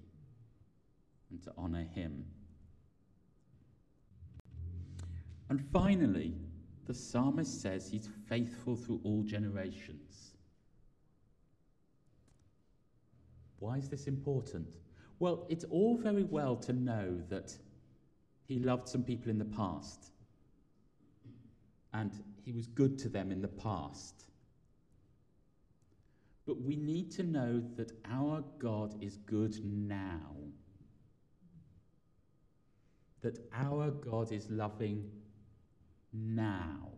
and 1.31 1.43
to 1.43 1.53
honour 1.59 1.87
Him. 1.95 2.25
And 5.49 5.61
finally, 5.73 6.35
the 6.87 6.95
psalmist 6.95 7.61
says 7.61 7.91
he's 7.91 8.09
faithful 8.29 8.77
through 8.77 9.01
all 9.05 9.23
generations. 9.23 10.34
Why 13.65 13.79
is 13.79 13.89
this 13.89 14.09
important? 14.09 14.67
Well, 15.21 15.47
it's 15.49 15.65
all 15.71 15.97
very 15.97 16.25
well 16.25 16.55
to 16.57 16.75
know 16.75 17.19
that 17.31 17.57
he 18.45 18.59
loved 18.59 18.91
some 18.91 19.03
people 19.03 19.31
in 19.31 19.39
the 19.39 19.47
past 19.47 20.11
and 21.95 22.13
he 22.45 22.53
was 22.53 22.67
good 22.67 22.99
to 22.99 23.09
them 23.09 23.33
in 23.33 23.41
the 23.41 23.49
past. 23.49 24.25
But 26.47 26.61
we 26.61 26.77
need 26.77 27.11
to 27.13 27.23
know 27.23 27.63
that 27.77 27.91
our 28.05 28.45
God 28.59 29.03
is 29.03 29.17
good 29.17 29.57
now. 29.65 30.37
That 33.23 33.39
our 33.55 33.91
God 33.93 34.31
is 34.31 34.51
loving 34.51 35.11
now. 36.13 36.91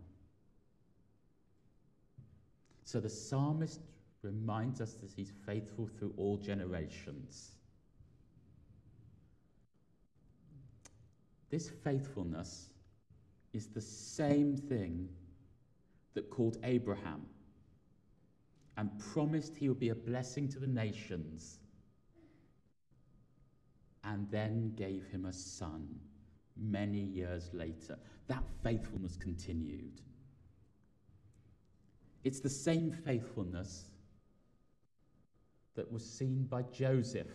So 2.83 2.99
the 2.99 3.09
psalmist 3.09 3.81
reminds 4.27 4.81
us 4.81 4.95
that 4.95 5.11
he's 5.15 5.33
faithful 5.47 5.89
through 5.99 6.13
all 6.17 6.37
generations. 6.37 7.53
This 11.51 11.71
faithfulness 11.71 12.71
is 13.53 13.69
the 13.69 13.81
same 13.81 14.57
thing 14.57 15.09
that 16.15 16.29
called 16.29 16.59
Abraham 16.65 17.27
and 18.77 18.91
promised 19.13 19.57
he 19.57 19.69
would 19.69 19.79
be 19.79 19.91
a 19.91 19.95
blessing 19.95 20.49
to 20.49 20.59
the 20.59 20.67
nations 20.67 21.61
and 24.05 24.29
then 24.31 24.73
gave 24.77 25.07
him 25.07 25.25
a 25.25 25.33
son 25.33 25.89
many 26.57 27.01
years 27.01 27.51
later. 27.53 27.99
That 28.29 28.45
faithfulness 28.63 29.17
continued. 29.17 30.01
It's 32.25 32.41
the 32.41 32.51
same 32.51 32.91
faithfulness 32.91 33.85
that 35.77 35.91
was 35.91 36.05
seen 36.05 36.45
by 36.45 36.63
Joseph 36.63 37.31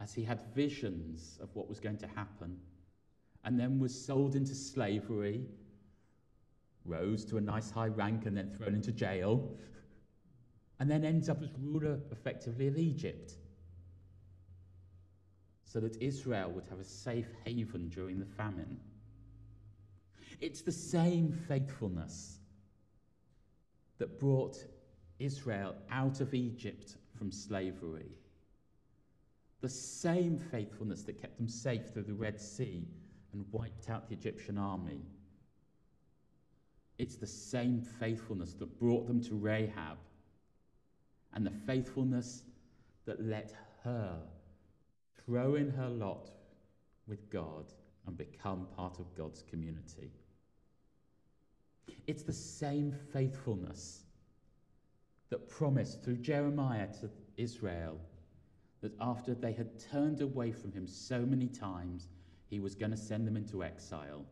as 0.00 0.14
he 0.14 0.24
had 0.24 0.40
visions 0.54 1.38
of 1.40 1.54
what 1.54 1.68
was 1.68 1.80
going 1.80 1.98
to 1.98 2.06
happen 2.08 2.58
and 3.44 3.58
then 3.58 3.78
was 3.78 3.98
sold 3.98 4.34
into 4.34 4.54
slavery, 4.54 5.46
rose 6.84 7.24
to 7.24 7.36
a 7.36 7.40
nice 7.40 7.70
high 7.70 7.86
rank, 7.86 8.26
and 8.26 8.36
then 8.36 8.50
thrown 8.50 8.74
into 8.74 8.92
jail, 8.92 9.48
and 10.80 10.90
then 10.90 11.04
ends 11.04 11.28
up 11.28 11.42
as 11.42 11.48
ruler 11.60 11.98
effectively 12.10 12.66
of 12.66 12.76
Egypt 12.76 13.34
so 15.64 15.80
that 15.80 16.00
Israel 16.00 16.50
would 16.50 16.64
have 16.70 16.78
a 16.78 16.84
safe 16.84 17.28
haven 17.44 17.88
during 17.88 18.18
the 18.18 18.26
famine. 18.26 18.80
It's 20.40 20.62
the 20.62 20.72
same 20.72 21.32
faithfulness 21.32 22.38
that 23.98 24.18
brought 24.18 24.56
Israel 25.18 25.74
out 25.90 26.20
of 26.20 26.34
Egypt 26.34 26.96
from 27.16 27.32
slavery. 27.32 28.10
The 29.60 29.68
same 29.68 30.38
faithfulness 30.38 31.02
that 31.02 31.20
kept 31.20 31.36
them 31.36 31.48
safe 31.48 31.92
through 31.92 32.04
the 32.04 32.14
Red 32.14 32.40
Sea 32.40 32.86
and 33.32 33.44
wiped 33.50 33.90
out 33.90 34.08
the 34.08 34.14
Egyptian 34.14 34.56
army. 34.56 35.02
It's 36.98 37.16
the 37.16 37.26
same 37.26 37.80
faithfulness 37.80 38.54
that 38.54 38.78
brought 38.78 39.06
them 39.06 39.22
to 39.24 39.34
Rahab 39.34 39.98
and 41.34 41.44
the 41.44 41.50
faithfulness 41.66 42.42
that 43.04 43.24
let 43.24 43.54
her 43.84 44.18
throw 45.24 45.54
in 45.54 45.70
her 45.70 45.88
lot 45.88 46.30
with 47.06 47.30
God 47.30 47.66
and 48.06 48.16
become 48.16 48.66
part 48.76 48.98
of 48.98 49.14
God's 49.16 49.42
community. 49.42 50.10
It's 52.06 52.22
the 52.22 52.32
same 52.32 52.92
faithfulness 53.12 54.04
that 55.30 55.48
promised 55.48 56.02
through 56.02 56.16
Jeremiah 56.18 56.88
to 57.00 57.10
Israel 57.36 58.00
that 58.80 58.92
after 59.00 59.34
they 59.34 59.52
had 59.52 59.78
turned 59.78 60.20
away 60.20 60.52
from 60.52 60.72
him 60.72 60.86
so 60.86 61.20
many 61.20 61.48
times, 61.48 62.08
he 62.48 62.60
was 62.60 62.74
going 62.74 62.90
to 62.90 62.96
send 62.96 63.26
them 63.26 63.36
into 63.36 63.62
exile. 63.62 64.24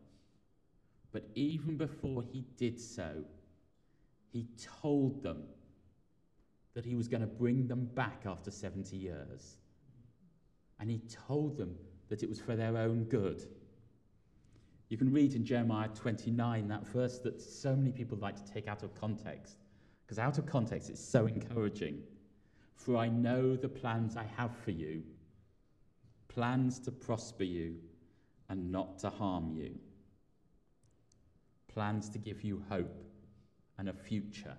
But 1.11 1.27
even 1.35 1.77
before 1.77 2.23
he 2.23 2.45
did 2.57 2.79
so, 2.79 3.23
he 4.31 4.47
told 4.81 5.21
them 5.21 5.43
that 6.73 6.85
he 6.85 6.95
was 6.95 7.07
going 7.07 7.21
to 7.21 7.27
bring 7.27 7.67
them 7.67 7.89
back 7.93 8.23
after 8.25 8.51
70 8.51 8.95
years. 8.95 9.57
And 10.79 10.89
he 10.89 11.01
told 11.27 11.57
them 11.57 11.75
that 12.09 12.23
it 12.23 12.29
was 12.29 12.39
for 12.39 12.55
their 12.55 12.77
own 12.77 13.05
good. 13.05 13.43
You 14.89 14.97
can 14.97 15.11
read 15.11 15.33
in 15.33 15.43
Jeremiah 15.43 15.89
29 15.89 16.67
that 16.69 16.87
verse 16.87 17.19
that 17.19 17.41
so 17.41 17.75
many 17.75 17.91
people 17.91 18.17
like 18.19 18.35
to 18.37 18.53
take 18.53 18.67
out 18.67 18.83
of 18.83 18.95
context, 18.95 19.57
because 20.07 20.19
out 20.19 20.37
of 20.37 20.45
context 20.45 20.89
it's 20.89 21.03
so 21.03 21.27
encouraging. 21.27 22.01
For 22.75 22.95
I 22.95 23.09
know 23.09 23.57
the 23.57 23.67
plans 23.67 24.15
I 24.15 24.23
have 24.37 24.55
for 24.63 24.71
you 24.71 25.03
plans 26.29 26.77
to 26.77 26.91
prosper 26.91 27.43
you 27.43 27.73
and 28.47 28.71
not 28.71 28.99
to 28.99 29.09
harm 29.09 29.51
you, 29.51 29.71
plans 31.67 32.09
to 32.09 32.19
give 32.19 32.43
you 32.43 32.63
hope 32.69 33.03
and 33.79 33.89
a 33.89 33.93
future. 33.93 34.55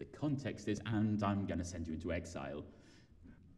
The 0.00 0.06
context 0.06 0.66
is, 0.66 0.80
and 0.86 1.22
I'm 1.22 1.46
going 1.46 1.60
to 1.60 1.64
send 1.64 1.86
you 1.86 1.94
into 1.94 2.12
exile. 2.12 2.64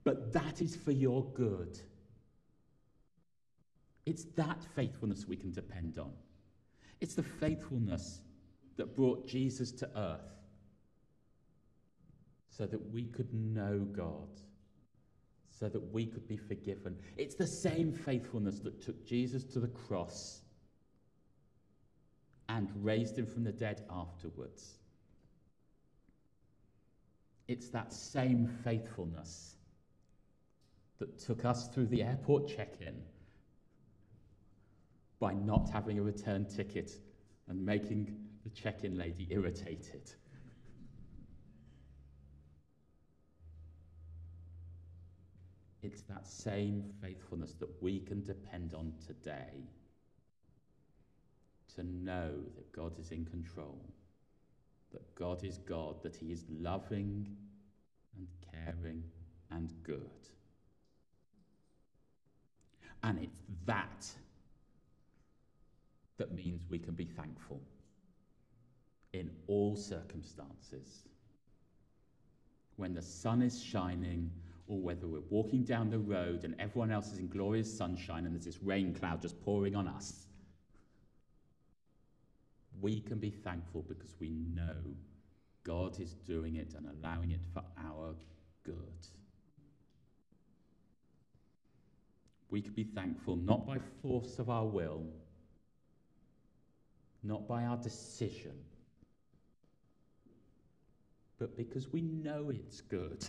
But 0.05 0.35
that 0.35 0.61
is 0.61 0.77
for 0.77 0.93
your 0.93 1.25
good. 1.33 1.81
It's 4.05 4.25
that 4.37 4.63
faithfulness 4.75 5.27
we 5.27 5.37
can 5.37 5.51
depend 5.51 5.99
on. 5.99 6.13
It's 7.01 7.15
the 7.15 7.23
faithfulness 7.23 8.21
that 8.77 8.95
brought 8.95 9.27
Jesus 9.27 9.73
to 9.73 9.89
earth 9.97 10.37
so 12.49 12.67
that 12.67 12.91
we 12.93 13.05
could 13.05 13.33
know 13.33 13.87
God, 13.93 14.29
so 15.51 15.69
that 15.69 15.93
we 15.93 16.07
could 16.07 16.27
be 16.27 16.37
forgiven. 16.37 16.97
It's 17.17 17.35
the 17.35 17.47
same 17.47 17.93
faithfulness 17.93 18.61
that 18.61 18.83
took 18.83 19.07
Jesus 19.07 19.45
to 19.45 19.61
the 19.61 19.69
cross 19.69 20.41
and 22.49 22.71
raised 22.83 23.19
him 23.19 23.27
from 23.27 23.45
the 23.45 23.53
dead 23.53 23.83
afterwards. 23.91 24.79
It's 27.49 27.69
that 27.69 27.93
same 27.93 28.47
faithfulness 28.65 29.57
that 30.99 31.19
took 31.19 31.45
us 31.45 31.69
through 31.69 31.87
the 31.87 32.03
airport 32.03 32.49
check 32.49 32.75
in 32.81 32.95
by 35.21 35.35
not 35.35 35.69
having 35.73 35.99
a 35.99 36.03
return 36.03 36.47
ticket 36.47 36.91
and 37.49 37.65
making 37.65 38.15
the 38.47 38.51
check 38.51 38.85
in 38.85 38.97
lady 38.97 39.27
irritated. 39.31 40.13
It's 45.83 46.03
that 46.03 46.25
same 46.25 46.85
faithfulness 47.03 47.55
that 47.55 47.83
we 47.83 47.99
can 47.99 48.23
depend 48.23 48.73
on 48.73 48.93
today 49.05 49.65
to 51.75 51.83
know 51.83 52.31
that 52.55 52.71
God 52.73 52.97
is 53.01 53.11
in 53.11 53.25
control, 53.25 53.81
that 54.93 55.13
God 55.17 55.43
is 55.43 55.59
God, 55.59 56.01
that 56.05 56.15
He 56.15 56.27
is 56.27 56.45
loving 56.49 57.27
and 58.17 58.29
caring 58.53 59.03
and 59.51 59.73
good. 59.83 60.11
And 63.03 63.19
it's 63.19 63.41
that 63.65 64.07
that 66.17 66.33
means 66.33 66.63
we 66.71 66.79
can 66.79 66.95
be 66.95 67.07
thankful 67.07 67.61
in 69.19 69.31
all 69.47 69.77
circumstances. 69.77 71.03
When 72.77 72.95
the 72.95 73.03
sun 73.03 73.43
is 73.43 73.63
shining, 73.63 74.31
or 74.69 74.79
whether 74.81 75.07
we're 75.07 75.21
walking 75.31 75.63
down 75.63 75.91
the 75.91 75.99
road 75.99 76.45
and 76.45 76.55
everyone 76.59 76.91
else 76.91 77.13
is 77.13 77.19
in 77.19 77.29
glorious 77.29 77.73
sunshine 77.73 78.27
and 78.27 78.35
there's 78.35 78.45
this 78.45 78.63
rain 78.63 78.93
cloud 78.93 79.23
just 79.23 79.41
pouring 79.43 79.77
on 79.77 79.87
us, 79.87 80.27
we 82.81 83.01
can 83.01 83.19
be 83.19 83.31
thankful 83.31 83.85
because 83.89 84.15
we 84.21 84.31
know 84.55 84.75
God 85.65 85.99
is 86.01 86.15
doing 86.27 86.57
it 86.57 86.75
and 86.77 86.87
allowing 86.87 87.31
it 87.31 87.41
for 87.55 87.63
our 87.79 88.15
good. 88.65 88.75
We 92.51 92.61
can 92.61 92.73
be 92.73 92.85
thankful 92.85 93.37
not 93.37 93.67
by 93.67 93.79
force 94.03 94.39
of 94.39 94.51
our 94.51 94.67
will, 94.67 95.05
not 97.23 97.49
by 97.49 97.65
our 97.65 97.77
decision, 97.77 98.53
but 101.39 101.57
because 101.57 101.93
we 101.93 102.01
know 102.01 102.51
it's 102.51 102.81
good. 102.81 103.29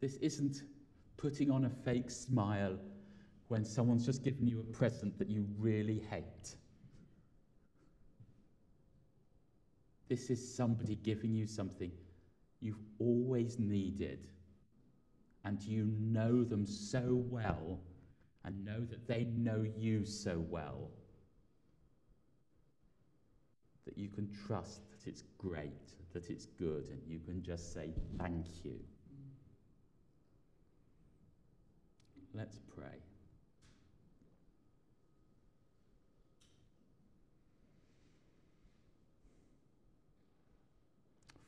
This 0.00 0.16
isn't 0.16 0.62
putting 1.16 1.50
on 1.50 1.64
a 1.64 1.70
fake 1.70 2.10
smile 2.10 2.76
when 3.48 3.64
someone's 3.64 4.04
just 4.04 4.22
given 4.22 4.46
you 4.46 4.60
a 4.60 4.64
present 4.64 5.18
that 5.18 5.28
you 5.28 5.46
really 5.58 6.02
hate. 6.10 6.56
This 10.08 10.28
is 10.30 10.54
somebody 10.54 10.96
giving 10.96 11.34
you 11.34 11.46
something 11.46 11.90
you've 12.60 12.82
always 12.98 13.58
needed, 13.58 14.26
and 15.44 15.62
you 15.62 15.90
know 16.00 16.44
them 16.44 16.66
so 16.66 17.24
well, 17.30 17.80
and 18.44 18.64
know 18.64 18.80
that 18.90 19.06
they 19.06 19.24
know 19.36 19.64
you 19.76 20.04
so 20.04 20.44
well, 20.50 20.90
that 23.86 23.98
you 23.98 24.08
can 24.08 24.28
trust 24.46 24.80
that 24.90 25.08
it's 25.08 25.22
great, 25.38 25.92
that 26.12 26.30
it's 26.30 26.46
good, 26.46 26.88
and 26.90 27.00
you 27.06 27.18
can 27.18 27.42
just 27.42 27.72
say 27.72 27.90
thank 28.18 28.46
you. 28.64 28.78
Let's 32.34 32.58
pray. 32.76 32.98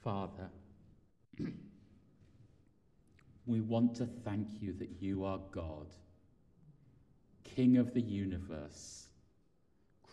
Father, 0.03 0.49
we 3.47 3.61
want 3.61 3.97
to 3.97 4.07
thank 4.07 4.47
you 4.61 4.73
that 4.75 4.91
you 5.01 5.25
are 5.25 5.41
God, 5.51 5.89
King 7.43 7.77
of 7.79 7.93
the 7.93 8.01
universe, 8.01 9.09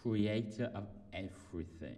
creator 0.02 0.72
of 0.74 0.88
everything. 1.14 1.98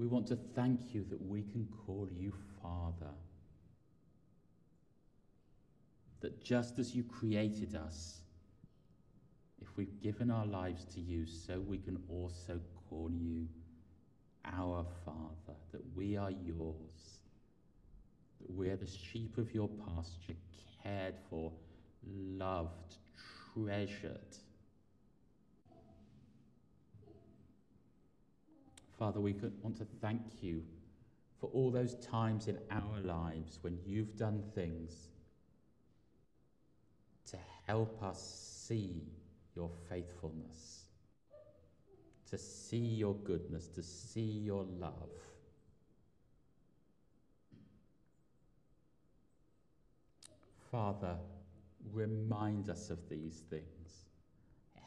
We 0.00 0.06
want 0.06 0.26
to 0.28 0.36
thank 0.54 0.94
you 0.94 1.04
that 1.10 1.20
we 1.28 1.42
can 1.42 1.68
call 1.84 2.08
you 2.18 2.32
Father. 2.62 3.12
That 6.22 6.42
just 6.42 6.78
as 6.78 6.94
you 6.94 7.04
created 7.04 7.76
us, 7.76 8.20
if 9.60 9.68
we've 9.76 10.00
given 10.00 10.30
our 10.30 10.46
lives 10.46 10.86
to 10.94 11.00
you, 11.00 11.26
so 11.26 11.60
we 11.60 11.76
can 11.76 12.02
also 12.08 12.58
call 12.88 13.10
you 13.12 13.46
our 14.46 14.86
Father, 15.04 15.58
that 15.70 15.82
we 15.94 16.16
are 16.16 16.30
yours, 16.30 17.18
that 18.40 18.50
we're 18.50 18.76
the 18.76 18.86
sheep 18.86 19.36
of 19.36 19.52
your 19.52 19.68
pasture, 19.68 20.38
cared 20.82 21.16
for, 21.28 21.52
loved, 22.10 22.96
treasured. 23.52 24.38
Father, 29.00 29.18
we 29.18 29.34
want 29.62 29.76
to 29.78 29.86
thank 30.00 30.42
you 30.42 30.62
for 31.40 31.50
all 31.52 31.72
those 31.72 31.96
times 32.06 32.46
in 32.46 32.58
our 32.70 33.00
lives 33.02 33.58
when 33.62 33.76
you've 33.84 34.16
done 34.16 34.44
things 34.54 35.08
to 37.30 37.36
help 37.66 38.00
us 38.02 38.20
see 38.68 39.02
your 39.56 39.70
faithfulness 39.88 40.84
to 42.30 42.38
see 42.38 42.76
your 42.76 43.14
goodness, 43.16 43.66
to 43.66 43.82
see 43.82 44.20
your 44.20 44.64
love. 44.78 45.10
Father, 50.70 51.16
remind 51.92 52.70
us 52.70 52.88
of 52.90 53.08
these 53.08 53.42
things. 53.50 53.64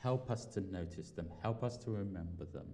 Help 0.01 0.31
us 0.31 0.45
to 0.45 0.61
notice 0.61 1.11
them. 1.11 1.29
Help 1.41 1.63
us 1.63 1.75
to 1.79 1.91
remember 1.91 2.45
them. 2.45 2.67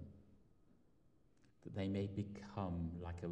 That 1.64 1.74
they 1.74 1.88
may 1.88 2.06
become 2.06 2.90
like 3.02 3.22
a 3.22 3.30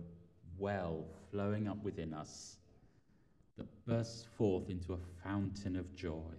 well 0.59 1.05
flowing 1.31 1.69
up 1.69 1.83
within 1.83 2.13
us 2.13 2.57
that 3.57 3.67
bursts 3.87 4.25
forth 4.37 4.71
into 4.71 4.93
a 4.95 4.99
fountain 5.25 5.77
of 5.77 5.95
joy, 5.95 6.35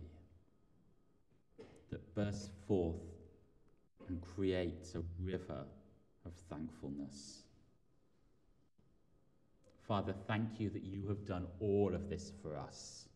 that 1.90 2.16
bursts 2.16 2.50
forth 2.68 2.96
and 4.08 4.22
creates 4.22 4.96
a 4.96 5.04
river 5.24 5.66
of 6.26 6.34
thankfulness. 6.50 7.44
Father, 9.88 10.14
thank 10.28 10.60
you 10.60 10.70
that 10.70 10.84
you 10.84 11.08
have 11.08 11.26
done 11.26 11.48
all 11.60 11.94
of 11.94 12.10
this 12.10 12.32
for 12.42 12.56
us 12.58 13.08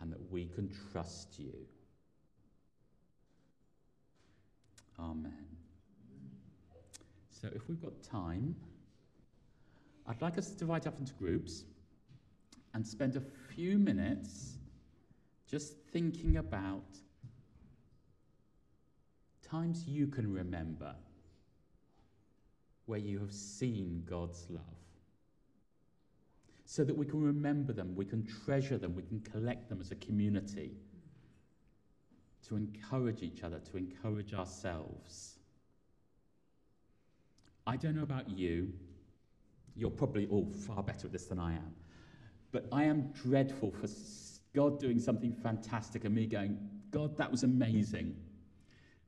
and 0.00 0.12
that 0.12 0.30
we 0.30 0.46
can 0.46 0.70
trust 0.92 1.38
you. 1.38 1.52
Amen. 4.98 5.55
So, 7.46 7.52
if 7.54 7.68
we've 7.68 7.80
got 7.80 8.02
time, 8.02 8.56
I'd 10.04 10.20
like 10.20 10.36
us 10.36 10.48
to 10.50 10.56
divide 10.56 10.84
up 10.88 10.98
into 10.98 11.12
groups 11.12 11.62
and 12.74 12.84
spend 12.84 13.14
a 13.14 13.22
few 13.54 13.78
minutes 13.78 14.56
just 15.48 15.76
thinking 15.92 16.38
about 16.38 16.82
times 19.48 19.86
you 19.86 20.08
can 20.08 20.32
remember 20.32 20.92
where 22.86 22.98
you 22.98 23.20
have 23.20 23.32
seen 23.32 24.02
God's 24.10 24.44
love. 24.50 24.64
So 26.64 26.82
that 26.82 26.96
we 26.96 27.06
can 27.06 27.22
remember 27.22 27.72
them, 27.72 27.94
we 27.94 28.06
can 28.06 28.26
treasure 28.44 28.76
them, 28.76 28.96
we 28.96 29.04
can 29.04 29.20
collect 29.20 29.68
them 29.68 29.80
as 29.80 29.92
a 29.92 29.96
community 29.96 30.72
to 32.48 32.56
encourage 32.56 33.22
each 33.22 33.44
other, 33.44 33.60
to 33.70 33.76
encourage 33.76 34.34
ourselves. 34.34 35.35
I 37.66 37.76
don't 37.76 37.96
know 37.96 38.02
about 38.02 38.28
you, 38.30 38.72
you're 39.74 39.90
probably 39.90 40.26
all 40.26 40.46
far 40.66 40.82
better 40.82 41.06
at 41.06 41.12
this 41.12 41.26
than 41.26 41.38
I 41.38 41.52
am, 41.52 41.74
but 42.52 42.66
I 42.72 42.84
am 42.84 43.12
dreadful 43.12 43.72
for 43.72 43.88
God 44.54 44.78
doing 44.78 44.98
something 44.98 45.32
fantastic 45.32 46.04
and 46.04 46.14
me 46.14 46.26
going, 46.26 46.58
God, 46.90 47.16
that 47.18 47.30
was 47.30 47.42
amazing. 47.42 48.16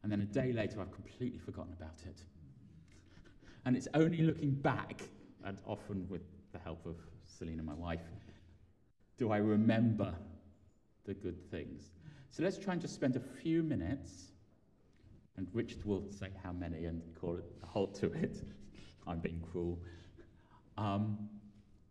And 0.03 0.13
then 0.13 0.21
a 0.21 0.27
day 0.27 0.53
later, 0.53 0.81
I've 0.81 0.93
completely 0.93 1.39
forgotten 1.39 1.73
about 1.73 2.03
it. 2.07 2.23
And 3.65 3.77
it's 3.77 3.89
only 3.95 4.19
looking 4.19 4.53
back, 4.53 5.03
and 5.45 5.59
often 5.67 6.07
with 6.09 6.23
the 6.53 6.59
help 6.59 6.85
of 6.87 6.97
Selina, 7.25 7.63
my 7.63 7.75
wife, 7.75 8.03
do 9.17 9.33
I 9.33 9.39
remember 9.39 10.15
the 11.05 11.15
good 11.15 11.51
things. 11.51 11.91
So 12.31 12.43
let's 12.43 12.59
try 12.59 12.75
and 12.75 12.83
just 12.83 12.95
spend 12.95 13.17
a 13.17 13.21
few 13.21 13.63
minutes, 13.63 14.33
and 15.39 15.47
Richard 15.53 15.85
will 15.85 16.05
say 16.11 16.31
how 16.43 16.51
many 16.51 16.87
and 16.87 17.01
call 17.21 17.37
it 17.37 17.45
a 17.63 17.67
halt 17.67 17.95
to 18.01 18.13
it. 18.13 18.43
I'm 19.07 19.21
being 19.21 19.41
cruel. 19.41 19.79
Um, 20.77 21.29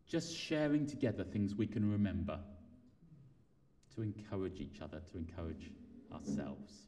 just 0.06 0.38
sharing 0.38 0.86
together 0.86 1.24
things 1.24 1.56
we 1.56 1.66
can 1.66 1.90
remember 1.90 2.40
to 3.96 4.02
encourage 4.02 4.60
each 4.60 4.82
other, 4.82 5.02
to 5.12 5.18
encourage 5.18 5.72
ourselves. 6.14 6.87